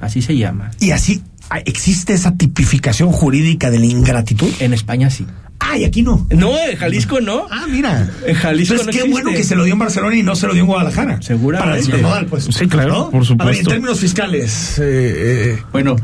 [0.01, 0.71] Así se llama.
[0.79, 1.21] Y así
[1.65, 4.49] existe esa tipificación jurídica de la ingratitud.
[4.59, 5.25] En España sí.
[5.71, 6.25] Ay, aquí no.
[6.31, 7.45] No, en Jalisco no.
[7.51, 8.09] Ah, mira.
[8.25, 9.11] En Jalisco Entonces, no qué existe.
[9.11, 11.21] bueno que se lo dio en Barcelona y no se lo dio en Guadalajara.
[11.21, 11.89] Seguramente.
[11.91, 12.45] Para Nodal, pues.
[12.45, 13.09] Sí, claro, ¿No?
[13.11, 13.69] por A ver, en supuesto.
[13.69, 15.95] términos fiscales, eh, eh, Bueno,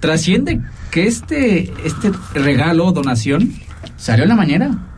[0.00, 3.52] trasciende que este, este regalo, donación,
[3.96, 4.88] salió en la mañana.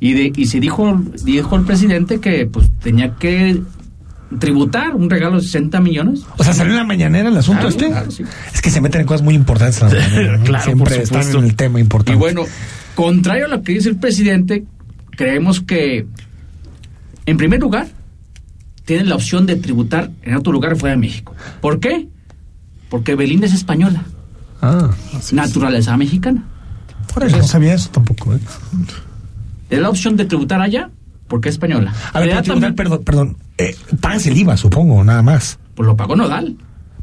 [0.00, 3.60] Y, de, y se dijo, dijo el presidente que pues tenía que
[4.38, 6.22] tributar un regalo de 60 millones.
[6.38, 7.88] o sea, salió en la mañanera el asunto Claro, este.
[7.88, 8.24] claro, sí.
[8.54, 9.82] Es que se meten en cosas muy importantes.
[9.82, 10.44] en la mañanera, ¿no?
[10.44, 11.38] Claro, Siempre por están supuesto.
[11.38, 12.12] en el tema importante.
[12.12, 12.44] Y bueno,
[13.02, 14.64] contrario a lo que dice el presidente,
[15.12, 16.06] creemos que,
[17.26, 17.88] en primer lugar,
[18.84, 21.34] tienen la opción de tributar en otro lugar fuera de México.
[21.60, 22.08] ¿Por qué?
[22.88, 24.04] Porque Belinda es española,
[24.62, 24.90] Ah,
[25.32, 26.44] naturaleza mexicana.
[27.14, 28.34] por eso no sabía eso tampoco.
[28.34, 28.40] ¿eh?
[29.70, 30.90] Es la opción de tributar allá
[31.28, 31.94] porque es española.
[32.12, 33.36] A ver, también, tribunal, perdón, perdón.
[33.56, 35.58] Eh, pagas el IVA, supongo, nada más.
[35.74, 36.56] pues lo pagó Nodal.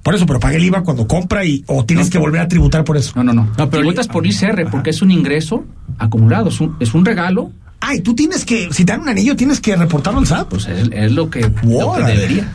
[0.08, 2.86] Por eso, pero paga el IVA cuando compra y o tienes que volver a tributar
[2.86, 3.12] por eso.
[3.18, 3.44] No, no, no.
[3.58, 5.66] No, pero- Tributas por ICR porque es un ingreso
[5.98, 9.36] acumulado, es un, es un regalo, Ay, tú tienes que, si te dan un anillo,
[9.36, 10.48] tienes que reportarlo al SAT.
[10.48, 12.46] pues es, es lo, que, lo que Órale.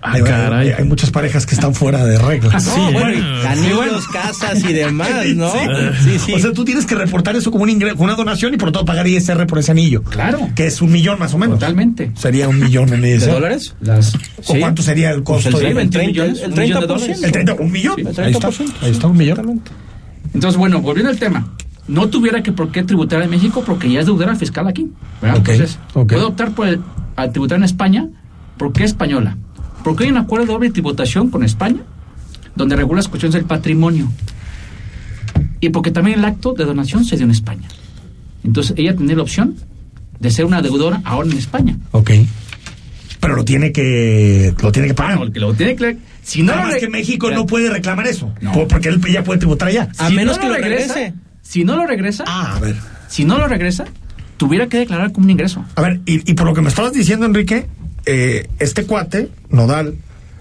[0.00, 0.70] Caray.
[0.70, 2.64] hay, muchas parejas que están fuera de reglas.
[2.64, 3.48] Sí, No, bueno, y bueno.
[3.48, 5.50] anillos, casas y demás, ¿no?
[5.50, 5.58] Sí.
[6.04, 6.32] Sí, sí.
[6.34, 8.72] O sea, tú tienes que reportar eso como un ingreso, una donación y por lo
[8.72, 10.02] tanto pagar ISR por ese anillo.
[10.04, 10.48] Claro.
[10.54, 11.58] Que es un millón más o menos.
[11.58, 12.12] Totalmente.
[12.14, 13.26] Sería un millón en ISR.
[13.26, 13.74] ¿De dólares?
[13.80, 14.60] Las, ¿O sí.
[14.60, 15.50] cuánto sería el costo?
[15.50, 16.88] Pues el de- 20 el millones, 30, un millón de 30%.
[16.88, 17.22] dólares.
[17.22, 17.94] el 30, un millón.
[17.96, 18.48] Sí, el ahí está.
[18.50, 18.72] 30%.
[18.82, 19.62] Ahí está un millón.
[20.34, 21.48] Entonces, bueno, volviendo al tema,
[21.88, 24.88] no tuviera que por qué tributar en México porque ya es deudora fiscal aquí.
[25.22, 26.12] Entonces, ok.
[26.12, 26.80] puede optar por el,
[27.16, 28.08] a tributar en España
[28.58, 29.36] porque es española.
[29.88, 31.80] Porque hay un acuerdo de doble tributación con España
[32.54, 34.10] donde regula las cuestiones del patrimonio.
[35.60, 37.68] Y porque también el acto de donación se dio en España.
[38.44, 39.56] Entonces, ella tiene la opción
[40.20, 41.76] de ser una deudora ahora en España.
[41.92, 42.10] Ok.
[43.20, 45.18] Pero lo tiene que, lo tiene que pagar.
[45.22, 45.98] Ah, que lo tiene que...
[46.22, 48.32] Si no Nada lo más que México no puede reclamar eso.
[48.40, 48.52] No.
[48.52, 49.88] Por- Porque él ya puede tributar allá.
[49.98, 51.14] A si menos no que lo regrese.
[51.42, 52.76] Si no lo regresa, Ah, a ver.
[53.08, 53.86] si no lo regresa,
[54.36, 55.64] tuviera que declarar como un ingreso.
[55.74, 57.66] A ver, y, y por lo que me estabas diciendo, Enrique,
[58.06, 59.94] eh, este cuate, Nodal,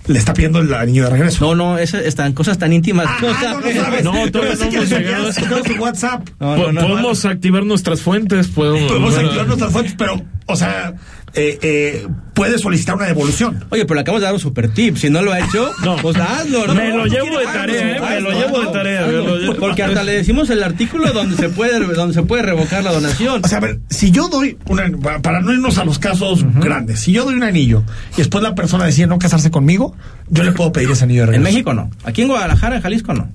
[0.08, 1.46] le está pidiendo el anillo de regreso.
[1.46, 3.08] No, no, esas están cosas tan íntimas.
[3.10, 4.04] Ah, no, no sabes.
[4.04, 5.42] No, todavía no hemos llegado eso.
[5.66, 6.30] su WhatsApp.
[6.40, 10.56] No, Po- no, no, podemos activar nuestras fuentes, podemos, Podemos activar nuestras fuentes, pero, o
[10.56, 10.94] sea,
[11.34, 13.66] eh, eh, puede solicitar una devolución.
[13.70, 14.98] Oye, pero le acabamos de dar un super tip.
[14.98, 15.98] Si no lo ha hecho, No.
[15.98, 16.66] pues hazlo.
[16.68, 16.74] ¿no?
[16.74, 18.00] Me lo llevo de tarea, ¿eh?
[18.02, 19.24] Me lo llevo de tarea, hazlo.
[19.24, 22.44] me lo llevo- Porque hasta le decimos el artículo donde se puede donde se puede
[22.44, 23.42] revocar la donación.
[23.44, 24.90] O sea, a ver, si yo doy, una,
[25.22, 27.84] para no irnos a los casos grandes, si yo doy un anillo
[28.14, 29.96] y después la persona decide no casarse conmigo,
[30.30, 31.54] yo le puedo pedir ese anillo de En regreso.
[31.54, 31.90] México no.
[32.04, 33.30] Aquí en Guadalajara, en Jalisco no.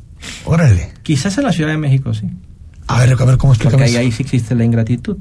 [0.45, 0.93] Órale.
[1.03, 2.27] Quizás en la Ciudad de México sí.
[2.89, 5.17] A ver, a ver, ¿cómo Porque explicamos ahí, ahí sí existe la ingratitud.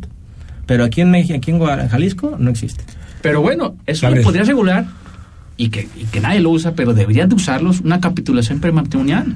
[0.66, 2.84] Pero aquí en México, aquí en, Jalisco no existe.
[3.22, 4.86] Pero bueno, eso lo podría regular
[5.58, 9.36] y que, y que nadie lo usa, pero deberían de usarlos una capitulación prematrimonial.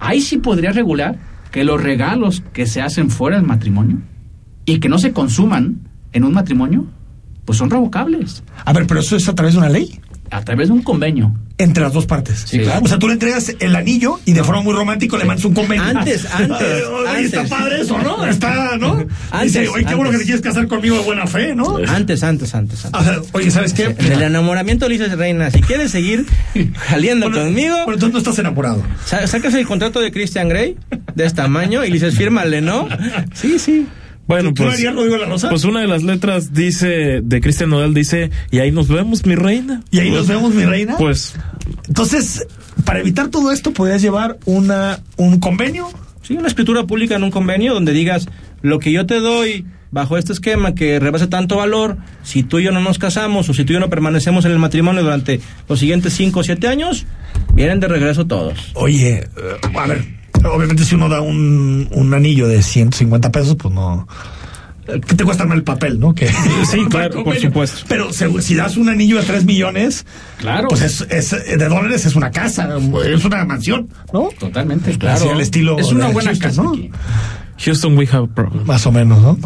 [0.00, 1.16] Ahí sí podría regular
[1.50, 3.98] que los regalos que se hacen fuera del matrimonio
[4.66, 5.80] y que no se consuman
[6.12, 6.86] en un matrimonio,
[7.44, 10.00] pues son revocables A ver, pero eso es a través de una ley.
[10.30, 11.34] A través de un convenio.
[11.58, 12.44] Entre las dos partes.
[12.46, 12.82] Sí, claro.
[12.84, 15.54] O sea, tú le entregas el anillo y de forma muy romántica le mandas un
[15.54, 15.84] convenio.
[15.84, 17.24] Antes, antes, oye, antes.
[17.32, 18.26] Está padre eso, ¿no?
[18.26, 19.06] Está, ¿no?
[19.30, 21.78] Antes, Dice, oye, qué bueno que te quieres casar conmigo de buena fe, ¿no?
[21.88, 23.00] Antes, antes, antes, antes.
[23.00, 23.84] O sea, oye, ¿sabes qué?
[23.98, 26.26] En el enamoramiento le dices, reina, si quieres seguir
[26.90, 28.82] saliendo Bueno, conmigo, Bueno, entonces no estás enamorado.
[29.06, 30.76] sa- sacas el contrato de Christian Grey
[31.14, 32.86] de este tamaño y le dices, fírmale, ¿no?
[33.32, 33.86] Sí, sí.
[34.26, 35.48] Bueno, ¿Tú lo pues, harías, Rodrigo La Rosa?
[35.48, 39.36] pues una de las letras dice, de Cristian Nodal dice, y ahí nos vemos, mi
[39.36, 39.82] reina.
[39.90, 40.96] Y ahí nos vemos, mi reina.
[40.96, 41.34] Pues,
[41.86, 42.46] Entonces,
[42.84, 45.88] para evitar todo esto, podrías llevar una, un convenio.
[46.22, 48.26] Sí, una escritura pública en un convenio donde digas,
[48.62, 52.64] lo que yo te doy bajo este esquema que rebase tanto valor, si tú y
[52.64, 55.40] yo no nos casamos o si tú y yo no permanecemos en el matrimonio durante
[55.68, 57.06] los siguientes 5 o 7 años,
[57.54, 58.72] vienen de regreso todos.
[58.74, 60.04] Oye, eh, a ver,
[60.52, 64.06] obviamente si uno da un, un anillo de 150 pesos, pues no.
[64.86, 66.14] que te cuesta más el papel, ¿no?
[66.14, 67.84] Que, Sí, claro, por supuesto.
[67.88, 70.06] Pero si das un anillo de 3 millones,
[70.38, 70.68] Claro.
[70.68, 72.68] pues es, es- de dólares es una casa,
[73.06, 74.28] es una mansión, ¿no?
[74.38, 75.18] Totalmente, Claro.
[75.18, 75.34] claro.
[75.34, 76.70] al estilo es una buena Houston, casa ¿no?
[76.72, 76.90] aquí.
[77.58, 78.66] Houston, we have a problem.
[78.66, 79.38] Más o menos, ¿no?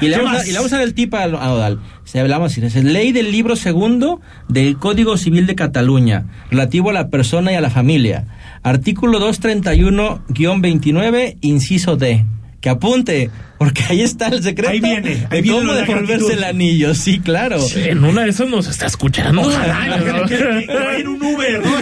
[0.00, 0.42] Y le, ¿Qué vamos más?
[0.42, 1.80] a, y le vamos a dar el tip a, a Odal.
[2.04, 6.92] Se hablamos así, es ley del libro segundo del Código Civil de Cataluña, relativo a
[6.94, 8.26] la persona y a la familia.
[8.62, 12.24] Artículo 231-29, inciso D.
[12.60, 16.44] Que apunte, porque ahí está el secreto Ahí viene, ahí de viene cómo devolverse el
[16.44, 16.94] anillo.
[16.94, 17.58] Sí, claro.
[17.74, 19.40] En una de esas nos está escuchando.
[19.42, 19.98] Ojalá,
[20.28, 21.72] que- que en un Uber, ¿no?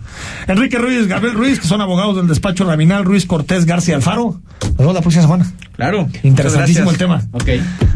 [0.46, 4.40] Enrique Ruiz, Gabriel Ruiz, que son abogados del despacho Raminal, Ruiz Cortés, García Alfaro.
[4.62, 5.52] Nos vemos la próxima semana.
[5.76, 6.08] Claro.
[6.22, 7.22] Interesantísimo el tema.
[7.32, 7.48] Ok.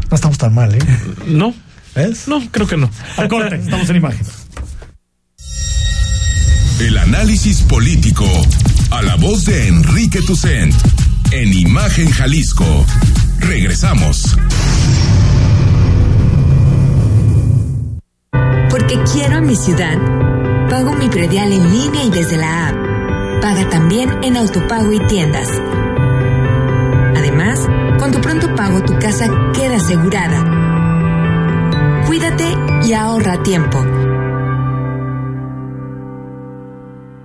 [0.09, 0.79] No estamos tan mal, ¿eh?
[1.27, 1.53] No,
[1.95, 2.27] ¿Ves?
[2.27, 2.89] no, creo que no.
[3.15, 4.25] Al corte, estamos en imagen.
[6.79, 8.25] El análisis político.
[8.91, 10.75] A la voz de Enrique Tucent.
[11.31, 12.85] En Imagen Jalisco.
[13.39, 14.37] Regresamos.
[18.69, 19.97] Porque quiero a mi ciudad.
[20.69, 22.75] Pago mi predial en línea y desde la app.
[23.41, 25.49] Paga también en autopago y tiendas.
[27.15, 27.59] Además,
[27.97, 30.45] con tu pronto pago tu casa queda asegurada.
[32.05, 32.45] Cuídate
[32.85, 33.83] y ahorra tiempo.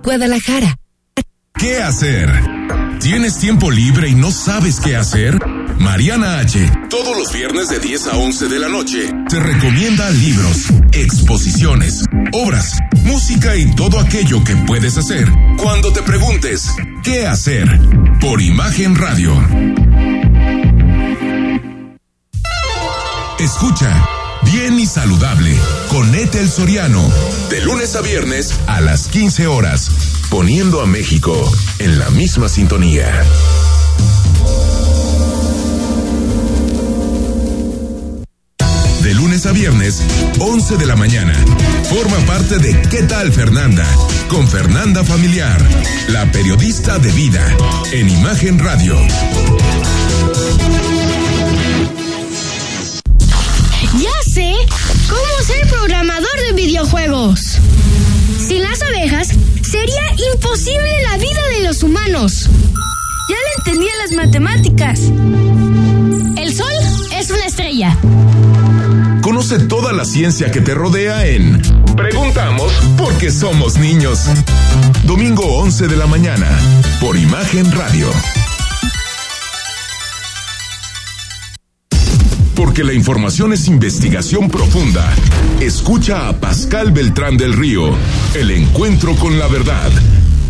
[0.03, 0.77] Guadalajara.
[1.57, 2.29] ¿Qué hacer?
[2.99, 5.39] ¿Tienes tiempo libre y no sabes qué hacer?
[5.79, 6.71] Mariana H.
[6.89, 12.79] Todos los viernes de 10 a 11 de la noche te recomienda libros, exposiciones, obras,
[13.03, 15.27] música y todo aquello que puedes hacer
[15.57, 17.67] cuando te preguntes ¿qué hacer?
[18.19, 19.33] Por Imagen Radio.
[23.39, 25.57] Escucha Bien y Saludable
[25.89, 27.03] con Ethel Soriano
[27.49, 29.89] de lunes a viernes a las 15 horas,
[30.29, 33.11] poniendo a México en la misma sintonía.
[39.01, 40.01] De lunes a viernes,
[40.39, 41.33] 11 de la mañana.
[41.89, 43.85] Forma parte de ¿Qué tal Fernanda?
[44.29, 45.61] Con Fernanda Familiar,
[46.07, 47.45] la periodista de vida,
[47.91, 48.97] en Imagen Radio.
[54.33, 54.55] Sé
[55.07, 57.39] cómo ser programador de videojuegos.
[58.39, 59.27] Sin las abejas,
[59.61, 60.01] sería
[60.33, 62.49] imposible la vida de los humanos.
[63.29, 64.99] Ya le entendí a las matemáticas.
[66.35, 66.73] El sol
[67.15, 67.95] es una estrella.
[69.21, 71.61] Conoce toda la ciencia que te rodea en
[71.95, 74.25] Preguntamos porque somos niños.
[75.03, 76.47] Domingo 11 de la mañana,
[76.99, 78.07] por Imagen Radio.
[82.73, 85.13] Porque la información es investigación profunda.
[85.61, 87.95] Escucha a Pascal Beltrán del Río,
[88.33, 89.91] El Encuentro con la Verdad.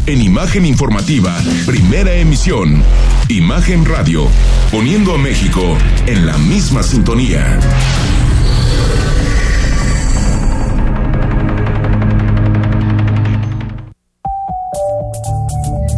[0.06, 2.82] En Imagen Informativa, primera emisión.
[3.28, 4.26] Imagen Radio,
[4.72, 7.60] poniendo a México en la misma sintonía.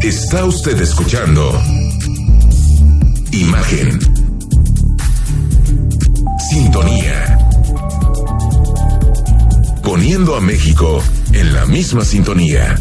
[0.01, 1.61] Está usted escuchando
[3.31, 4.14] Imagen.
[6.55, 7.37] Sintonía.
[9.83, 11.03] Poniendo a México
[11.33, 12.79] en la misma sintonía.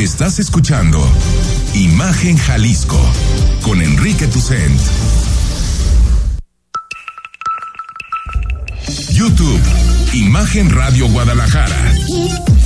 [0.00, 0.98] Estás escuchando
[1.74, 2.98] Imagen Jalisco
[3.62, 4.80] con Enrique Tucent.
[9.12, 9.60] YouTube,
[10.12, 11.94] Imagen Radio Guadalajara.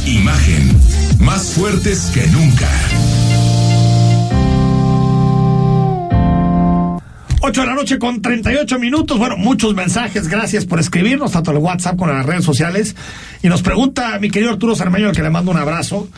[0.07, 0.81] Imagen,
[1.21, 2.69] más fuertes que nunca.
[7.45, 9.19] 8 de la noche con 38 minutos.
[9.19, 10.29] Bueno, muchos mensajes.
[10.29, 12.97] Gracias por escribirnos, tanto en el WhatsApp como en las redes sociales.
[13.43, 16.09] Y nos pregunta mi querido Arturo Sarmeño, al que le mando un abrazo.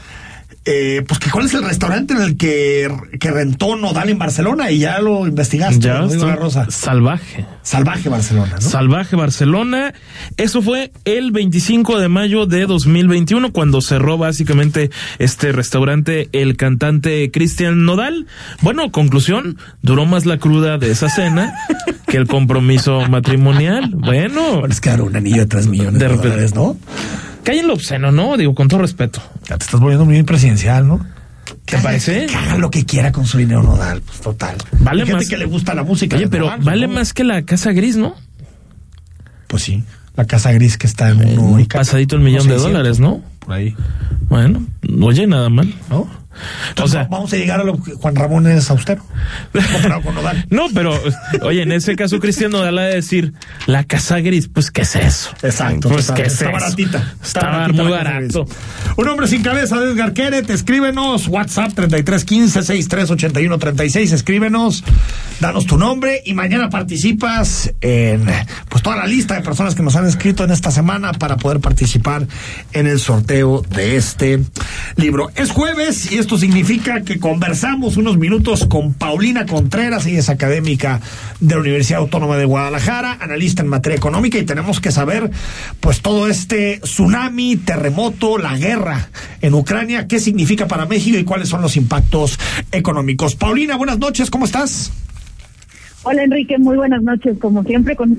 [0.66, 2.90] Eh, pues que cuál es el restaurante en el que,
[3.20, 5.80] que rentó Nodal en Barcelona y ya lo investigaste.
[5.80, 6.00] Ya
[6.36, 6.66] Rosa.
[6.70, 7.44] Salvaje.
[7.62, 8.60] Salvaje Barcelona, ¿no?
[8.60, 9.94] Salvaje Barcelona.
[10.36, 17.30] Eso fue el 25 de mayo de 2021 cuando cerró básicamente este restaurante el cantante
[17.30, 18.26] Cristian Nodal.
[18.62, 21.54] Bueno, conclusión, duró más la cruda de esa cena
[22.06, 23.90] que el compromiso matrimonial.
[23.94, 24.66] Bueno.
[24.66, 26.76] Es que un anillo de tres millones de, repente, dólares, ¿no?
[27.44, 28.36] Cae en lo obsceno, ¿no?
[28.36, 29.22] Digo, con todo respeto.
[29.48, 31.06] Ya te estás volviendo muy presidencial, ¿no?
[31.66, 32.26] ¿Te parece?
[32.26, 34.56] Que haga lo que quiera con su dinero Nodal, pues total.
[34.80, 35.28] Vale Hay gente más.
[35.28, 36.16] que le gusta la música.
[36.16, 38.14] Oye, pero Nodal, vale más que la casa gris, ¿no?
[39.46, 39.84] Pues sí.
[40.16, 43.20] La casa gris que está en uno y Pasadito el millón de 600, dólares, ¿no?
[43.40, 43.74] Por ahí.
[44.28, 44.64] Bueno,
[45.02, 45.74] oye, nada mal.
[45.90, 46.08] ¿No?
[46.82, 49.04] O sea, vamos a llegar a lo que Juan Ramón es austero.
[49.52, 50.46] comparado con Nodal.
[50.54, 50.96] No, pero,
[51.42, 53.32] oye, en ese caso, Cristian Nodal ha de decir,
[53.66, 55.30] la casa gris, pues, ¿qué es eso?
[55.42, 55.88] Exacto.
[55.88, 56.10] Pues.
[56.12, 56.52] ¿qué es está eso?
[56.52, 57.12] baratita.
[57.22, 58.46] Está baratita muy barato.
[58.96, 64.84] Un hombre sin cabeza de Edgar Queret, escríbenos, WhatsApp 3315-638136, escríbenos,
[65.40, 68.26] danos tu nombre y mañana participas en
[68.68, 71.60] pues toda la lista de personas que nos han escrito en esta semana para poder
[71.60, 72.26] participar
[72.72, 74.40] en el sorteo de este
[74.96, 75.30] libro.
[75.34, 81.02] Es jueves y esto significa que conversamos unos minutos con Paulina Contreras, ella es académica
[81.38, 85.30] de la Universidad Autónoma de Guadalajara, analista en materia económica y tenemos que saber
[85.80, 89.10] pues todo este tsunami, terremoto, la guerra
[89.42, 92.40] en Ucrania, qué significa para México y cuáles son los impactos
[92.72, 93.36] económicos.
[93.36, 94.92] Paulina, buenas noches, ¿cómo estás?
[96.04, 98.18] Hola Enrique, muy buenas noches, como siempre con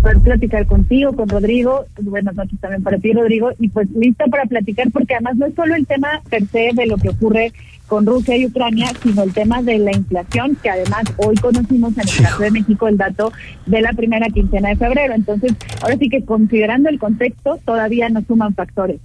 [0.00, 4.44] poder platicar contigo, con Rodrigo, buenas noches también para ti Rodrigo, y pues lista para
[4.46, 7.52] platicar porque además no es solo el tema per se de lo que ocurre
[7.88, 12.08] con Rusia y Ucrania, sino el tema de la inflación, que además hoy conocimos en
[12.08, 13.32] el caso de México el dato
[13.66, 15.14] de la primera quincena de febrero.
[15.14, 19.00] Entonces, ahora sí que considerando el contexto, todavía no suman factores.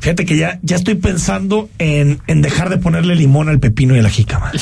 [0.00, 3.98] Fíjate que ya, ya estoy pensando en, en dejar de ponerle limón al pepino y
[3.98, 4.52] a la jícama.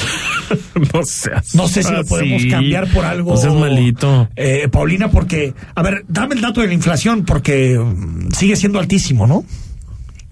[0.95, 2.51] no seas No sé si lo podemos así.
[2.51, 3.33] cambiar por algo.
[3.33, 4.29] No seas malito.
[4.37, 8.79] Eh, Paulina, porque, a ver, dame el dato de la inflación, porque mm, sigue siendo
[8.79, 9.45] altísimo, ¿no?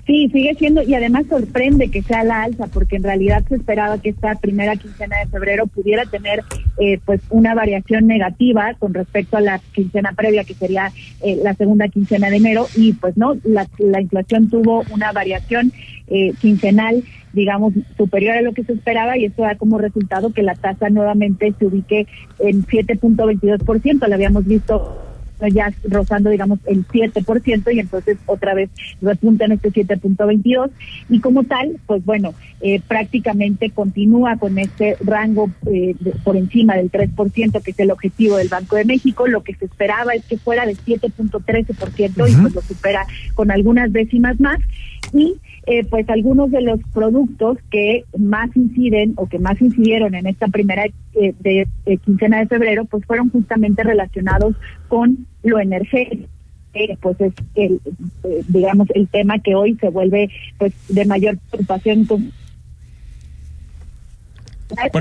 [0.07, 3.99] Sí, sigue siendo, y además sorprende que sea la alza, porque en realidad se esperaba
[3.99, 6.43] que esta primera quincena de febrero pudiera tener
[6.79, 10.93] eh, pues una variación negativa con respecto a la quincena previa, que sería
[11.23, 15.73] eh, la segunda quincena de enero, y pues no, la, la inflación tuvo una variación
[16.09, 17.03] eh, quincenal
[17.33, 20.89] digamos, superior a lo que se esperaba y esto da como resultado que la tasa
[20.89, 22.07] nuevamente se ubique
[22.39, 25.14] en 7.22%, lo habíamos visto
[25.53, 28.71] ya rozando, digamos, el 7% y entonces otra vez
[29.03, 30.71] repunta en este 7.22
[31.11, 36.77] y como tal, pues bueno, eh, prácticamente continúa con este rango eh, de- por encima
[36.77, 39.27] del 3%, que es el objetivo del Banco de México.
[39.27, 43.05] Lo que se esperaba es que fuera de 7.13% y pues lo supera
[43.35, 44.59] con algunas décimas más.
[45.13, 45.35] Y
[45.67, 50.49] eh, pues algunos de los productos que más inciden o que más incidieron en esta
[50.49, 51.67] primera eh, de,
[52.05, 54.55] quincena de febrero, pues fueron justamente relacionados
[54.89, 56.29] con lo energético.
[56.75, 57.81] Eh, pues es el,
[58.25, 62.33] eh, digamos el tema que hoy se vuelve pues de mayor preocupación con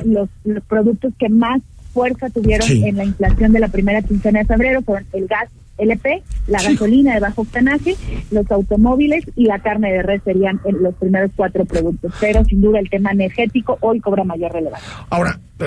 [0.05, 2.83] los, los productos que más fuerza tuvieron Sí.
[2.85, 7.13] en la inflación de la primera quincena de febrero fueron el gas LP, la gasolina
[7.15, 7.95] de bajo octanaje,
[8.31, 12.13] los automóviles y la carne de res serían eh, los primeros cuatro productos.
[12.19, 14.87] Pero sin duda el tema energético hoy cobra mayor relevancia.
[15.09, 15.65] Ahora, eh,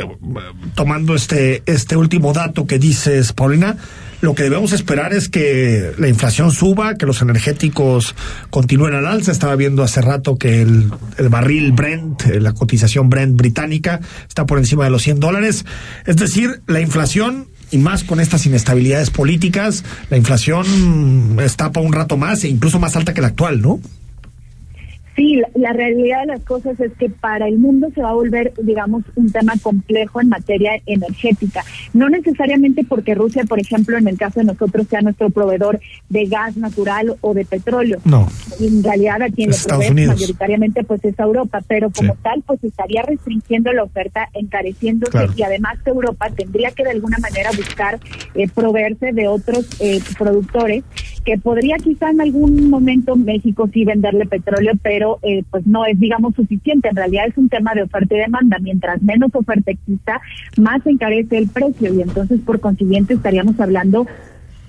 [0.74, 3.76] tomando este, este último dato que dices, Paulina,
[4.20, 8.14] lo que debemos esperar es que la inflación suba, que los energéticos
[8.50, 9.30] continúen al alza.
[9.30, 14.46] Estaba viendo hace rato que el, el barril Brent, eh, la cotización Brent británica, está
[14.46, 15.66] por encima de los 100 dólares.
[16.06, 21.92] Es decir, la inflación, y más con estas inestabilidades políticas, la inflación está para un
[21.92, 23.80] rato más e incluso más alta que la actual, ¿no?
[25.16, 28.14] Sí, la, la realidad de las cosas es que para el mundo se va a
[28.14, 31.64] volver, digamos, un tema complejo en materia energética.
[31.94, 36.26] No necesariamente porque Rusia, por ejemplo, en el caso de nosotros, sea nuestro proveedor de
[36.26, 37.98] gas natural o de petróleo.
[38.04, 38.28] No.
[38.60, 40.14] En realidad a quien le provee Unidos.
[40.16, 42.18] mayoritariamente pues es a Europa, pero como Sí.
[42.22, 45.32] tal pues estaría restringiendo la oferta, encareciéndose Claro.
[45.34, 47.98] y además Europa tendría que de alguna manera buscar
[48.34, 50.84] eh, proveerse de otros eh, productores
[51.24, 55.98] que podría quizá en algún momento México sí venderle petróleo, pero eh, pues no es
[55.98, 56.88] digamos suficiente.
[56.88, 58.58] En realidad es un tema de oferta y demanda.
[58.60, 60.20] Mientras menos oferta exista,
[60.58, 64.06] más encarece el precio y entonces por consiguiente estaríamos hablando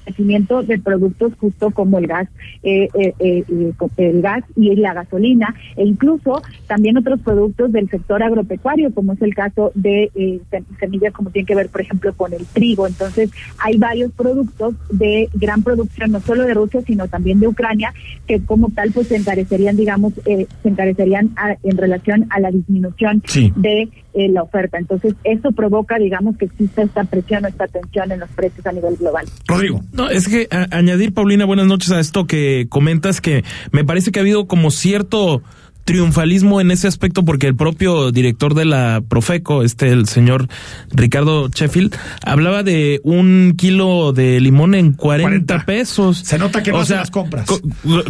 [0.07, 2.27] abastecimiento de productos justo como el gas,
[2.63, 7.89] eh, eh, eh, eh, el gas y la gasolina, e incluso también otros productos del
[7.89, 10.09] sector agropecuario, como es el caso de
[10.51, 12.87] sem- semillas, como tiene que ver, por ejemplo, con el trigo.
[12.87, 13.29] Entonces,
[13.59, 17.93] hay varios productos de gran producción, no solo de Rusia, sino también de Ucrania,
[18.27, 22.51] que como tal, pues se encarecerían, digamos, eh, se encarecerían a- en relación a la
[22.51, 23.51] disminución Sí.
[23.55, 24.77] de eh, la oferta.
[24.77, 28.71] Entonces, eso provoca, digamos, que exista esta presión o esta tensión en los precios a
[28.71, 29.25] nivel global.
[29.47, 29.81] Rodrigo.
[29.93, 34.11] No, es que a- añadir, Paulina, buenas noches a esto que comentas, que me parece
[34.11, 35.41] que ha habido como cierto
[35.87, 40.49] triunfalismo en ese aspecto porque el propio director de la Profeco, este el señor
[40.91, 46.17] Ricardo Sheffield, hablaba de un kilo de limón en 40, pesos.
[46.19, 47.47] Se nota que no hace las compras.
[47.47, 47.61] cu-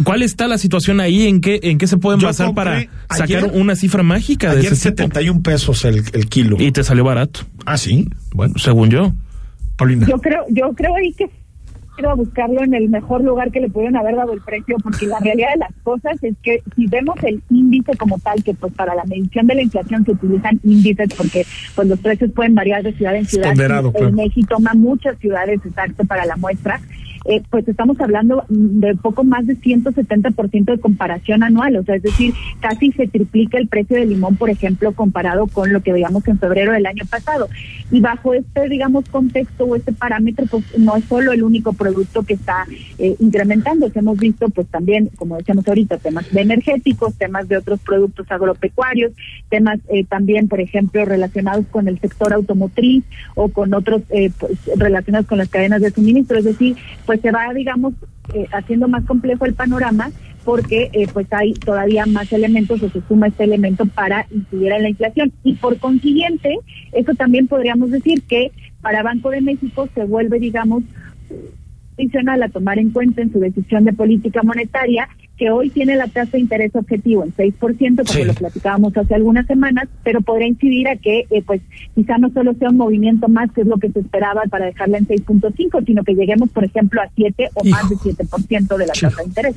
[0.02, 1.28] ¿Cuál está la situación ahí?
[1.28, 4.52] ¿En qué, en qué se pueden Yo basar para compré sacar ayer- una cifra mágica
[4.54, 5.04] de Ayer ese tipo?
[5.04, 6.56] 71 pesos el, el kilo.
[6.58, 7.40] Y te salió barato.
[7.64, 8.08] Ah, sí.
[8.34, 9.12] Bueno, según yo.
[9.76, 10.08] Paulina.
[10.08, 11.26] Yo creo, yo creo ahí que
[11.98, 15.06] ido a buscarlo en el mejor lugar que le pudieron haber dado el precio, porque
[15.06, 18.72] la realidad de las cosas es que si vemos el índice como tal, que pues
[18.74, 21.44] para la medición de la inflación se utilizan índices porque
[21.74, 23.48] pues los precios pueden variar de ciudad en ciudad.
[23.48, 24.08] ponderado, claro.
[24.08, 26.80] El MEGI toma muchas ciudades exacto para la muestra.
[27.24, 32.02] Eh, pues estamos hablando de poco más de 170% de comparación anual, o sea, es
[32.02, 36.26] decir, casi se triplica el precio del limón, por ejemplo, comparado con lo que veíamos
[36.28, 37.48] en febrero del año pasado.
[37.90, 42.22] Y bajo este, digamos, contexto o este parámetro, pues no es solo el único producto
[42.22, 42.66] que está
[42.98, 43.98] eh, incrementándose.
[43.98, 49.12] Hemos visto, pues también, como decíamos ahorita, temas de energéticos, temas de otros productos agropecuarios,
[49.48, 53.04] temas eh, también, por ejemplo, relacionados con el sector automotriz
[53.34, 56.38] o con otros eh, pues, relacionados con las cadenas de suministro.
[56.38, 56.76] Es decir,
[57.08, 57.94] pues se va, digamos,
[58.34, 60.10] eh, haciendo más complejo el panorama
[60.44, 64.82] porque eh, pues hay todavía más elementos o se suma este elemento para incidir en
[64.82, 65.32] la inflación.
[65.42, 66.58] Y por consiguiente
[66.92, 68.52] eso también podríamos decir que
[68.82, 70.82] para Banco de México se vuelve digamos
[71.94, 75.08] adicional a tomar en cuenta en su decisión de política monetaria
[75.38, 78.24] que hoy tiene la tasa de interés objetivo en 6%, como Sí.
[78.24, 81.60] lo platicábamos hace algunas semanas, pero podría incidir a que, eh, pues,
[81.94, 84.98] quizá no solo sea un movimiento más, que es lo que se esperaba para dejarla
[84.98, 88.92] en 6.5, sino que lleguemos, por ejemplo, a 7 o más de 7% de la
[88.92, 89.54] tasa de interés.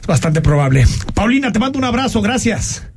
[0.00, 0.84] Es bastante probable.
[1.14, 2.88] Paulina, te mando un abrazo, gracias.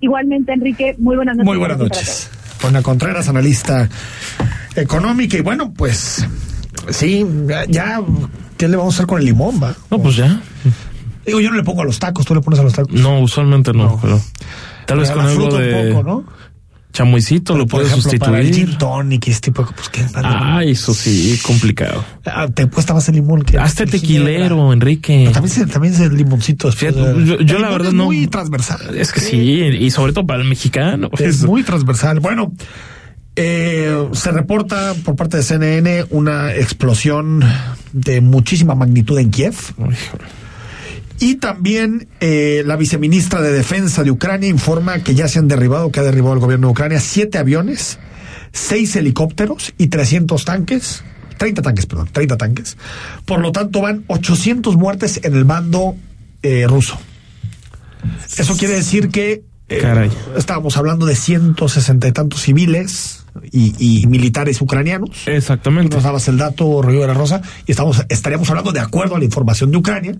[0.00, 1.46] Igualmente, Enrique, muy buenas noches.
[1.48, 2.30] Muy buenas noches.
[2.60, 3.88] Paulina Contreras, analista
[4.76, 5.36] económica.
[5.36, 6.26] Y bueno, pues
[6.90, 8.00] sí, ya, ya,
[8.56, 9.74] ¿qué le vamos a hacer con el limón, va?
[9.90, 10.40] No, pues ya.
[11.26, 12.92] Digo, yo no le pongo a los tacos, tú le pones a los tacos.
[12.92, 14.20] No, usualmente no, pero
[14.86, 16.24] tal vez Pero con algo un de poco, ¿no?
[16.92, 18.68] chamuicito lo puedes ejemplo, para el sustituir.
[18.70, 22.02] gin tonic y ese tipo pues qué Ah, eso sí, complicado.
[22.24, 24.72] Ah, te cuesta más el limón que Hazte tequilero.
[24.72, 25.18] Enrique.
[25.24, 26.68] Pero También se, también es el limoncito.
[26.68, 28.04] después Fíjate, de- yo, el yo la verdad es no.
[28.06, 28.96] muy transversal.
[28.96, 31.08] Es que sí, y sobre todo para el mexicano.
[31.12, 31.42] Es pues.
[31.44, 32.20] muy transversal.
[32.20, 32.54] Bueno,
[33.34, 37.44] eh, se reporta por parte de CNN una explosión
[37.92, 39.54] de muchísima magnitud en Kiev.
[41.18, 45.90] Y también eh, la viceministra de Defensa de Ucrania informa que ya se han derribado,
[45.90, 47.98] que ha derribado el gobierno de Ucrania, siete aviones,
[48.52, 51.04] seis helicópteros y 300 tanques.
[51.38, 52.76] 30 tanques, perdón, 30 tanques.
[53.26, 55.96] Por lo tanto, van 800 muertes en el bando
[56.42, 56.98] eh, ruso.
[58.38, 60.10] Eso quiere decir que eh, Caray.
[60.36, 65.26] estábamos hablando de 160 y tantos civiles y, y militares ucranianos.
[65.26, 65.90] Exactamente.
[65.90, 69.24] Tú nos dabas el dato, la Rosa, y estamos, estaríamos hablando, de acuerdo a la
[69.24, 70.14] información de Ucrania,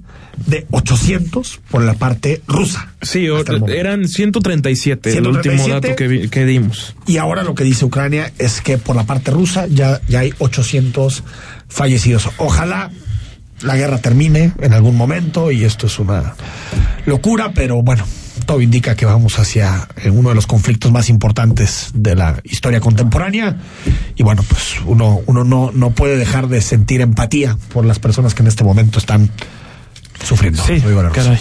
[0.46, 2.94] de 800 por la parte rusa.
[3.02, 5.48] Sí, o- el eran 137, el 137.
[5.62, 6.94] último dato que, vi- que dimos.
[7.06, 10.32] Y ahora lo que dice Ucrania es que por la parte rusa ya, ya hay
[10.38, 11.22] 800
[11.68, 12.28] fallecidos.
[12.38, 12.90] Ojalá
[13.62, 16.34] la guerra termine en algún momento y esto es una
[17.06, 18.04] locura, pero bueno,
[18.44, 22.80] todo indica que vamos hacia eh, uno de los conflictos más importantes de la historia
[22.80, 23.56] contemporánea
[24.16, 28.34] y bueno, pues uno, uno no, no puede dejar de sentir empatía por las personas
[28.34, 29.30] que en este momento están
[30.24, 30.62] sufriendo.
[30.64, 30.82] Sí,
[31.12, 31.38] caray.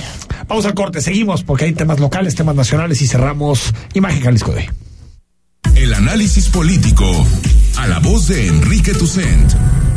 [0.48, 4.60] Vamos al corte, seguimos porque hay temas locales, temas nacionales y cerramos Imagen Jalisco de
[4.60, 4.70] hoy.
[5.76, 7.06] El análisis político
[7.78, 9.54] a la voz de Enrique Tucent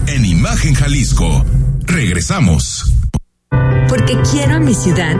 [0.06, 1.44] en Imagen Jalisco.
[1.82, 2.92] Regresamos.
[3.88, 5.16] Porque quiero a mi ciudad,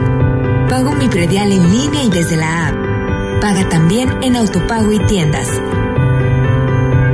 [0.69, 2.75] pago mi predial en línea y desde la app.
[3.41, 5.47] Paga también en autopago y tiendas.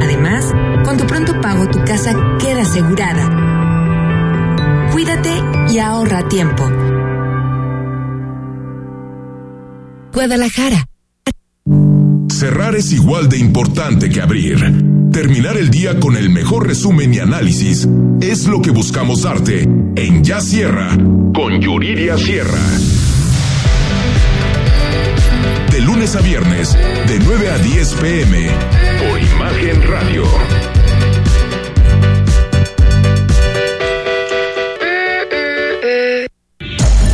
[0.02, 0.54] Además,
[0.84, 4.90] con tu pronto pago tu casa queda asegurada.
[4.92, 5.32] Cuídate
[5.70, 6.70] y ahorra tiempo.
[10.14, 10.86] Guadalajara.
[12.30, 14.60] Cerrar es igual de importante que abrir.
[15.12, 17.88] Terminar el día con el mejor resumen y análisis
[18.20, 20.90] es lo que buscamos darte en Ya Sierra
[21.34, 22.60] con Yuridia Sierra
[26.06, 26.74] lunes a viernes,
[27.08, 28.52] de 9 a 10 pm,
[29.00, 30.24] por Imagen Radio.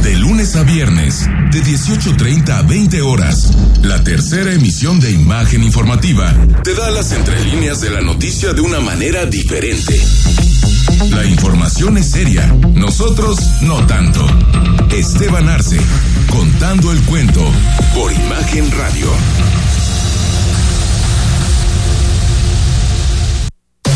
[0.03, 6.35] De lunes a viernes, de 18.30 a 20 horas, la tercera emisión de Imagen Informativa
[6.61, 10.01] te da las entrelíneas de la noticia de una manera diferente.
[11.09, 14.25] La información es seria, nosotros no tanto.
[14.91, 15.79] Esteban Arce,
[16.29, 17.43] contando el cuento
[17.93, 19.07] por Imagen Radio.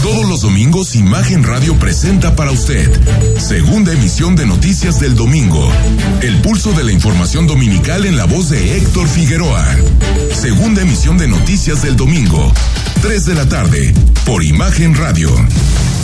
[0.06, 2.92] Todos los domingos Imagen Radio presenta para usted
[3.40, 5.68] segunda emisión de Noticias del Domingo.
[6.22, 9.66] El pulso de la información dominical en la voz de Héctor Figueroa.
[10.32, 12.54] Segunda emisión de Noticias del Domingo.
[13.02, 13.94] 3 de la tarde
[14.26, 15.30] por Imagen Radio.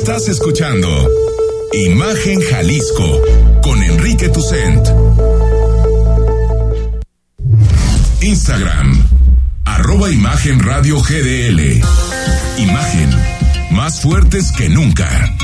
[0.00, 0.88] Estás escuchando
[1.74, 3.20] Imagen Jalisco
[3.62, 4.88] con Enrique Tucent.
[8.22, 9.06] Instagram,
[9.66, 11.82] arroba Imagen Radio GDL.
[12.56, 13.10] Imagen,
[13.72, 15.36] más fuertes que nunca.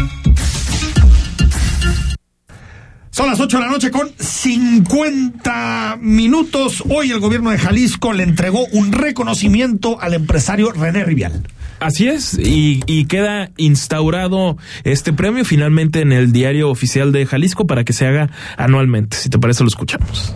[3.11, 6.83] Son las 8 de la noche con 50 minutos.
[6.89, 11.43] Hoy el gobierno de Jalisco le entregó un reconocimiento al empresario René Rivial.
[11.79, 17.85] Así es, y, queda instaurado este premio finalmente en el diario oficial de Jalisco para
[17.85, 19.16] que se haga anualmente.
[19.16, 20.33] Si te parece, lo escuchamos.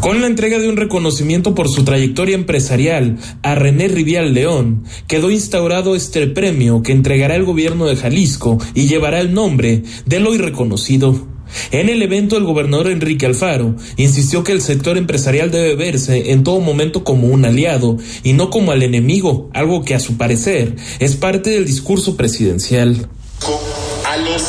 [0.00, 5.30] Con la entrega de un reconocimiento por su trayectoria empresarial a René Rivial León, quedó
[5.30, 10.38] instaurado este premio que entregará el gobierno de Jalisco y llevará el nombre del hoy
[10.38, 11.35] reconocido.
[11.70, 16.44] En el evento, el gobernador Enrique Alfaro insistió que el sector empresarial debe verse en
[16.44, 20.76] todo momento como un aliado y no como al enemigo, algo que a su parecer
[20.98, 23.08] es parte del discurso presidencial.
[24.06, 24.42] A los,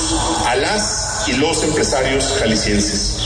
[0.45, 3.16] a las y los empresarios jaliscienses.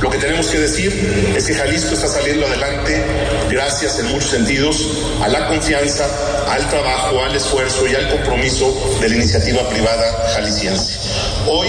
[0.00, 3.04] Lo que tenemos que decir es que Jalisco está saliendo adelante
[3.50, 4.76] gracias en muchos sentidos
[5.20, 6.06] a la confianza,
[6.48, 11.00] al trabajo, al esfuerzo y al compromiso de la iniciativa privada jalisciense.
[11.48, 11.66] Hoy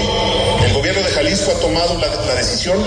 [0.63, 2.77] el gobierno de Jalisco ha tomado la, la, decisión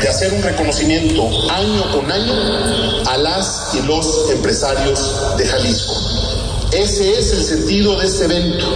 [0.00, 5.94] de hacer un reconocimiento año con año a las y los empresarios de Jalisco.
[6.72, 8.66] Ese es el sentido de este evento.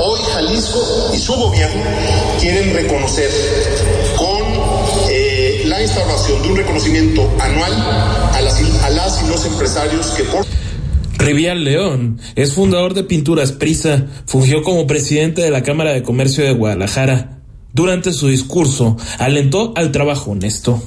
[0.00, 1.82] Hoy Jalisco y su gobierno
[2.38, 3.30] quieren reconocer
[4.07, 4.07] con
[5.78, 10.44] la instauración de un reconocimiento anual a las, a las y los empresarios que por
[11.18, 16.42] Rivial León es fundador de Pinturas Prisa, fungió como presidente de la Cámara de Comercio
[16.42, 17.38] de Guadalajara.
[17.72, 20.82] Durante su discurso, alentó al trabajo honesto.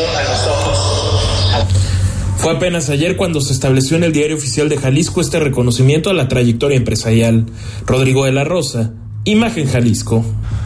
[0.00, 1.66] Viendo a los ojos.
[2.36, 6.14] Fue apenas ayer cuando se estableció en el Diario Oficial de Jalisco este reconocimiento a
[6.14, 7.44] la trayectoria empresarial.
[7.86, 8.92] Rodrigo de la Rosa,
[9.24, 10.24] Imagen Jalisco.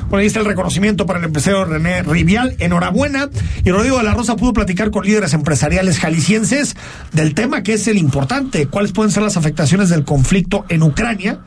[0.08, 2.54] Bueno, ahí está el reconocimiento para el empresario René Rivial.
[2.60, 3.28] Enhorabuena.
[3.64, 6.76] Y Rodrigo de la Rosa pudo platicar con líderes empresariales jaliscienses
[7.12, 8.66] del tema que es el importante.
[8.66, 11.40] ¿Cuáles pueden ser las afectaciones del conflicto en Ucrania?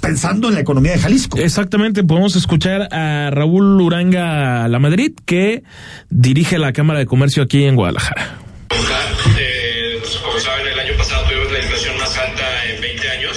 [0.00, 1.38] Pensando en la economía de Jalisco.
[1.38, 5.62] Exactamente, podemos escuchar a Raúl Uranga La Madrid, que
[6.08, 8.38] dirige la Cámara de Comercio aquí en Guadalajara.
[9.38, 13.36] Eh, pues, como saben, el año pasado tuvimos la inflación más alta en 20 años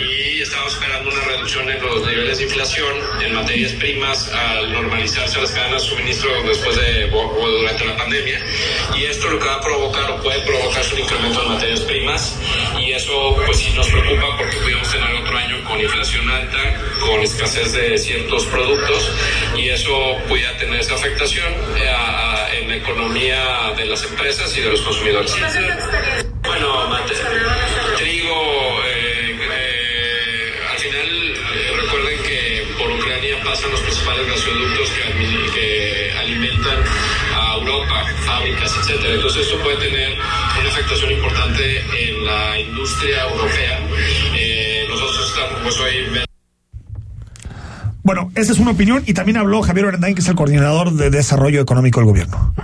[0.00, 2.92] y estamos esperando una reducción en los niveles de inflación
[3.24, 8.40] en materias primas al normalizarse las cadenas de suministro después de o durante la pandemia
[8.96, 11.80] y esto lo que va a provocar o puede provocar es un incremento en materias
[11.80, 12.38] primas.
[12.78, 16.58] Y eso pues sí nos preocupa porque pudimos tener otro año con inflación alta,
[17.00, 19.12] con escasez de ciertos productos.
[19.56, 24.70] Y eso pudiera tener esa afectación eh, en la economía de las empresas y de
[24.70, 25.34] los consumidores.
[26.44, 27.14] Bueno, mate,
[27.96, 34.90] trigo, eh, eh, al final eh, recuerden que por Ucrania pasan los principales gasoductos
[35.54, 36.84] que alimentan
[37.62, 39.14] Europa, fábricas, etcétera.
[39.14, 43.78] Entonces esto puede tener una afectación importante en la industria europea.
[44.36, 46.22] Eh, nosotros estamos pues hoy
[48.02, 51.10] Bueno, esa es una opinión y también habló Javier Orendain, que es el coordinador de
[51.10, 52.54] desarrollo económico del gobierno.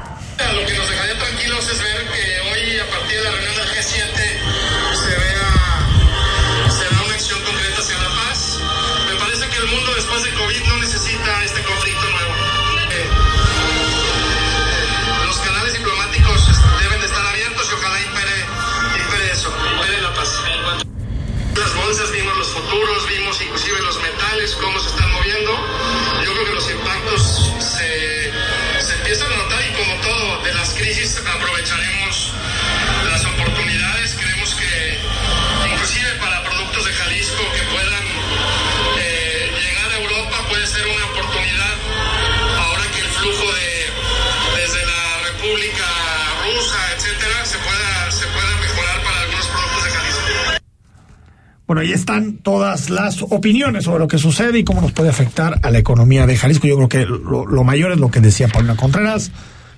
[51.68, 55.60] Bueno, ahí están todas las opiniones sobre lo que sucede y cómo nos puede afectar
[55.62, 56.66] a la economía de Jalisco.
[56.66, 59.30] Yo creo que lo, lo mayor es lo que decía Paulina Contreras,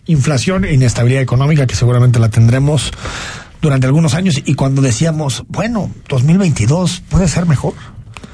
[0.07, 2.93] inflación e inestabilidad económica que seguramente la tendremos
[3.61, 7.74] durante algunos años y cuando decíamos, bueno, 2022 puede ser mejor.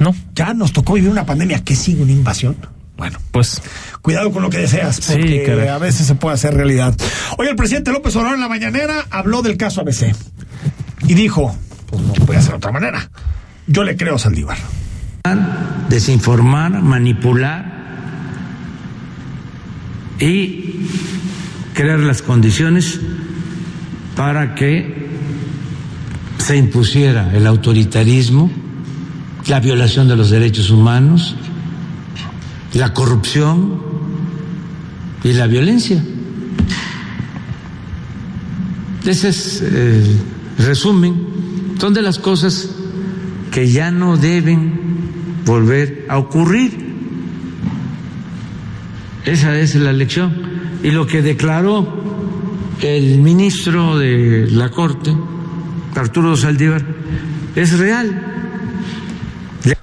[0.00, 0.14] No.
[0.34, 2.56] Ya nos tocó vivir una pandemia que sigue una invasión.
[2.98, 3.62] Bueno, pues
[4.02, 6.94] cuidado con lo que deseas, Sí, porque a veces se puede hacer realidad.
[7.38, 10.14] Hoy el presidente López Obrador en la mañanera habló del caso ABC
[11.08, 13.10] y dijo, pues no puede ser de otra manera.
[13.66, 14.58] Yo le creo a Saldívar.
[15.88, 17.76] desinformar, manipular
[20.20, 20.86] y
[21.74, 23.00] crear las condiciones
[24.14, 25.06] para que
[26.38, 28.50] se impusiera el autoritarismo,
[29.48, 31.34] la violación de los derechos humanos,
[32.72, 33.82] la corrupción
[35.24, 36.02] y la violencia.
[39.04, 40.20] Ese es el
[40.58, 41.16] resumen.
[41.80, 42.75] Son de las cosas
[43.56, 46.76] que ya no deben volver a ocurrir.
[49.24, 50.34] Esa es la lección.
[50.82, 51.88] Y lo que declaró
[52.82, 55.16] el ministro de la Corte,
[55.94, 56.84] Arturo Saldívar,
[57.54, 58.22] es real.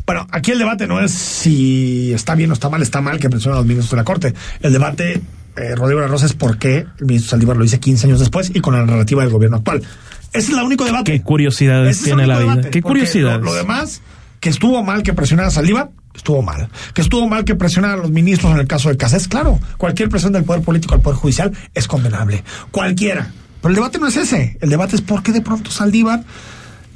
[0.06, 3.28] Bueno, aquí el debate no es si está bien o está mal, está mal que
[3.28, 4.36] mencionen a los ministros de la Corte.
[4.62, 5.20] El debate,
[5.56, 8.52] eh, Rodrigo de la es por qué el ministro Saldívar lo dice 15 años después
[8.54, 9.82] y con la narrativa del gobierno actual.
[10.34, 11.12] Ese es el único debate.
[11.12, 12.52] Qué curiosidades Ese tiene la vida.
[12.52, 13.40] debate, Qué porque curiosidades.
[13.40, 14.02] Lo, lo demás,
[14.40, 16.70] que estuvo mal que presionara a Saldívar, estuvo mal.
[16.94, 19.60] Que estuvo mal que presionara a los ministros en el caso de Casés, claro.
[19.78, 22.44] Cualquier presión del Poder Político al Poder Judicial es condenable.
[22.72, 23.32] Cualquiera.
[23.62, 24.58] Pero el debate no es ese.
[24.60, 26.24] El debate es por qué de pronto Saldívar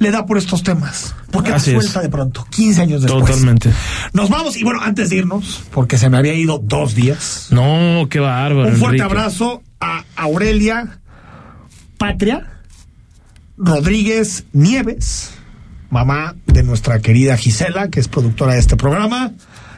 [0.00, 1.14] le da por estos temas.
[1.32, 2.46] ¿Por qué Así suelta de pronto?
[2.50, 3.24] 15 años después.
[3.24, 3.70] Totalmente.
[4.12, 7.48] Nos vamos y bueno, antes de irnos, porque se me había ido dos días.
[7.50, 8.68] No, qué bárbaro.
[8.68, 9.02] Un fuerte Enrique.
[9.02, 11.00] abrazo a Aurelia
[11.96, 12.46] Patria
[13.58, 15.30] Rodríguez Nieves,
[15.90, 19.32] mamá de nuestra querida Gisela, que es productora de este programa,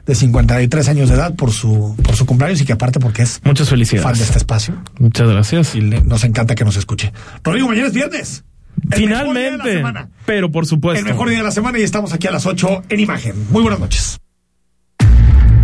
[0.07, 3.41] de 53 años de edad por su, por su cumpleaños y que aparte porque es
[3.45, 4.05] Muchas felicidades.
[4.05, 4.83] fan de este espacio.
[4.99, 5.74] Muchas gracias.
[5.74, 7.12] Y le- nos encanta que nos escuche.
[7.45, 8.45] Rodrigo, mañana es viernes.
[8.91, 9.72] El mejor día de la Finalmente.
[9.76, 10.09] semana.
[10.26, 10.99] Pero por supuesto.
[11.01, 13.35] El mejor día de la semana y estamos aquí a las 8 en imagen.
[13.51, 14.18] Muy buenas noches.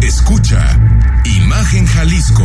[0.03, 0.79] Escucha
[1.25, 2.45] Imagen Jalisco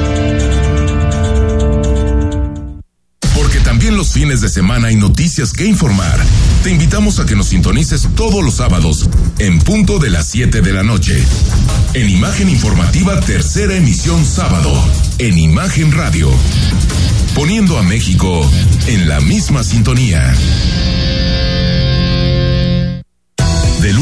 [3.51, 6.17] Porque también los fines de semana hay noticias que informar.
[6.63, 10.71] Te invitamos a que nos sintonices todos los sábados en punto de las 7 de
[10.71, 11.21] la noche.
[11.93, 14.73] En Imagen Informativa, tercera emisión sábado.
[15.17, 16.31] En Imagen Radio.
[17.35, 18.49] Poniendo a México
[18.87, 20.33] en la misma sintonía.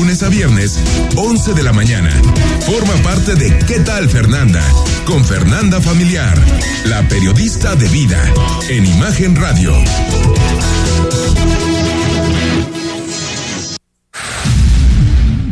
[0.09, 0.79] Lunes a viernes,
[1.17, 2.09] 11 de la mañana.
[2.61, 4.59] Forma parte de ¿Qué tal Fernanda?
[5.05, 6.35] Con Fernanda Familiar,
[6.85, 8.19] la periodista de vida,
[8.69, 9.71] en Imagen Radio.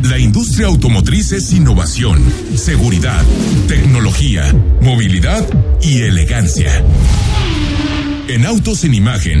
[0.02, 2.20] La industria automotriz es innovación,
[2.56, 3.24] seguridad,
[3.68, 5.46] tecnología, movilidad
[5.82, 6.82] y elegancia.
[8.26, 9.40] En Autos en Imagen,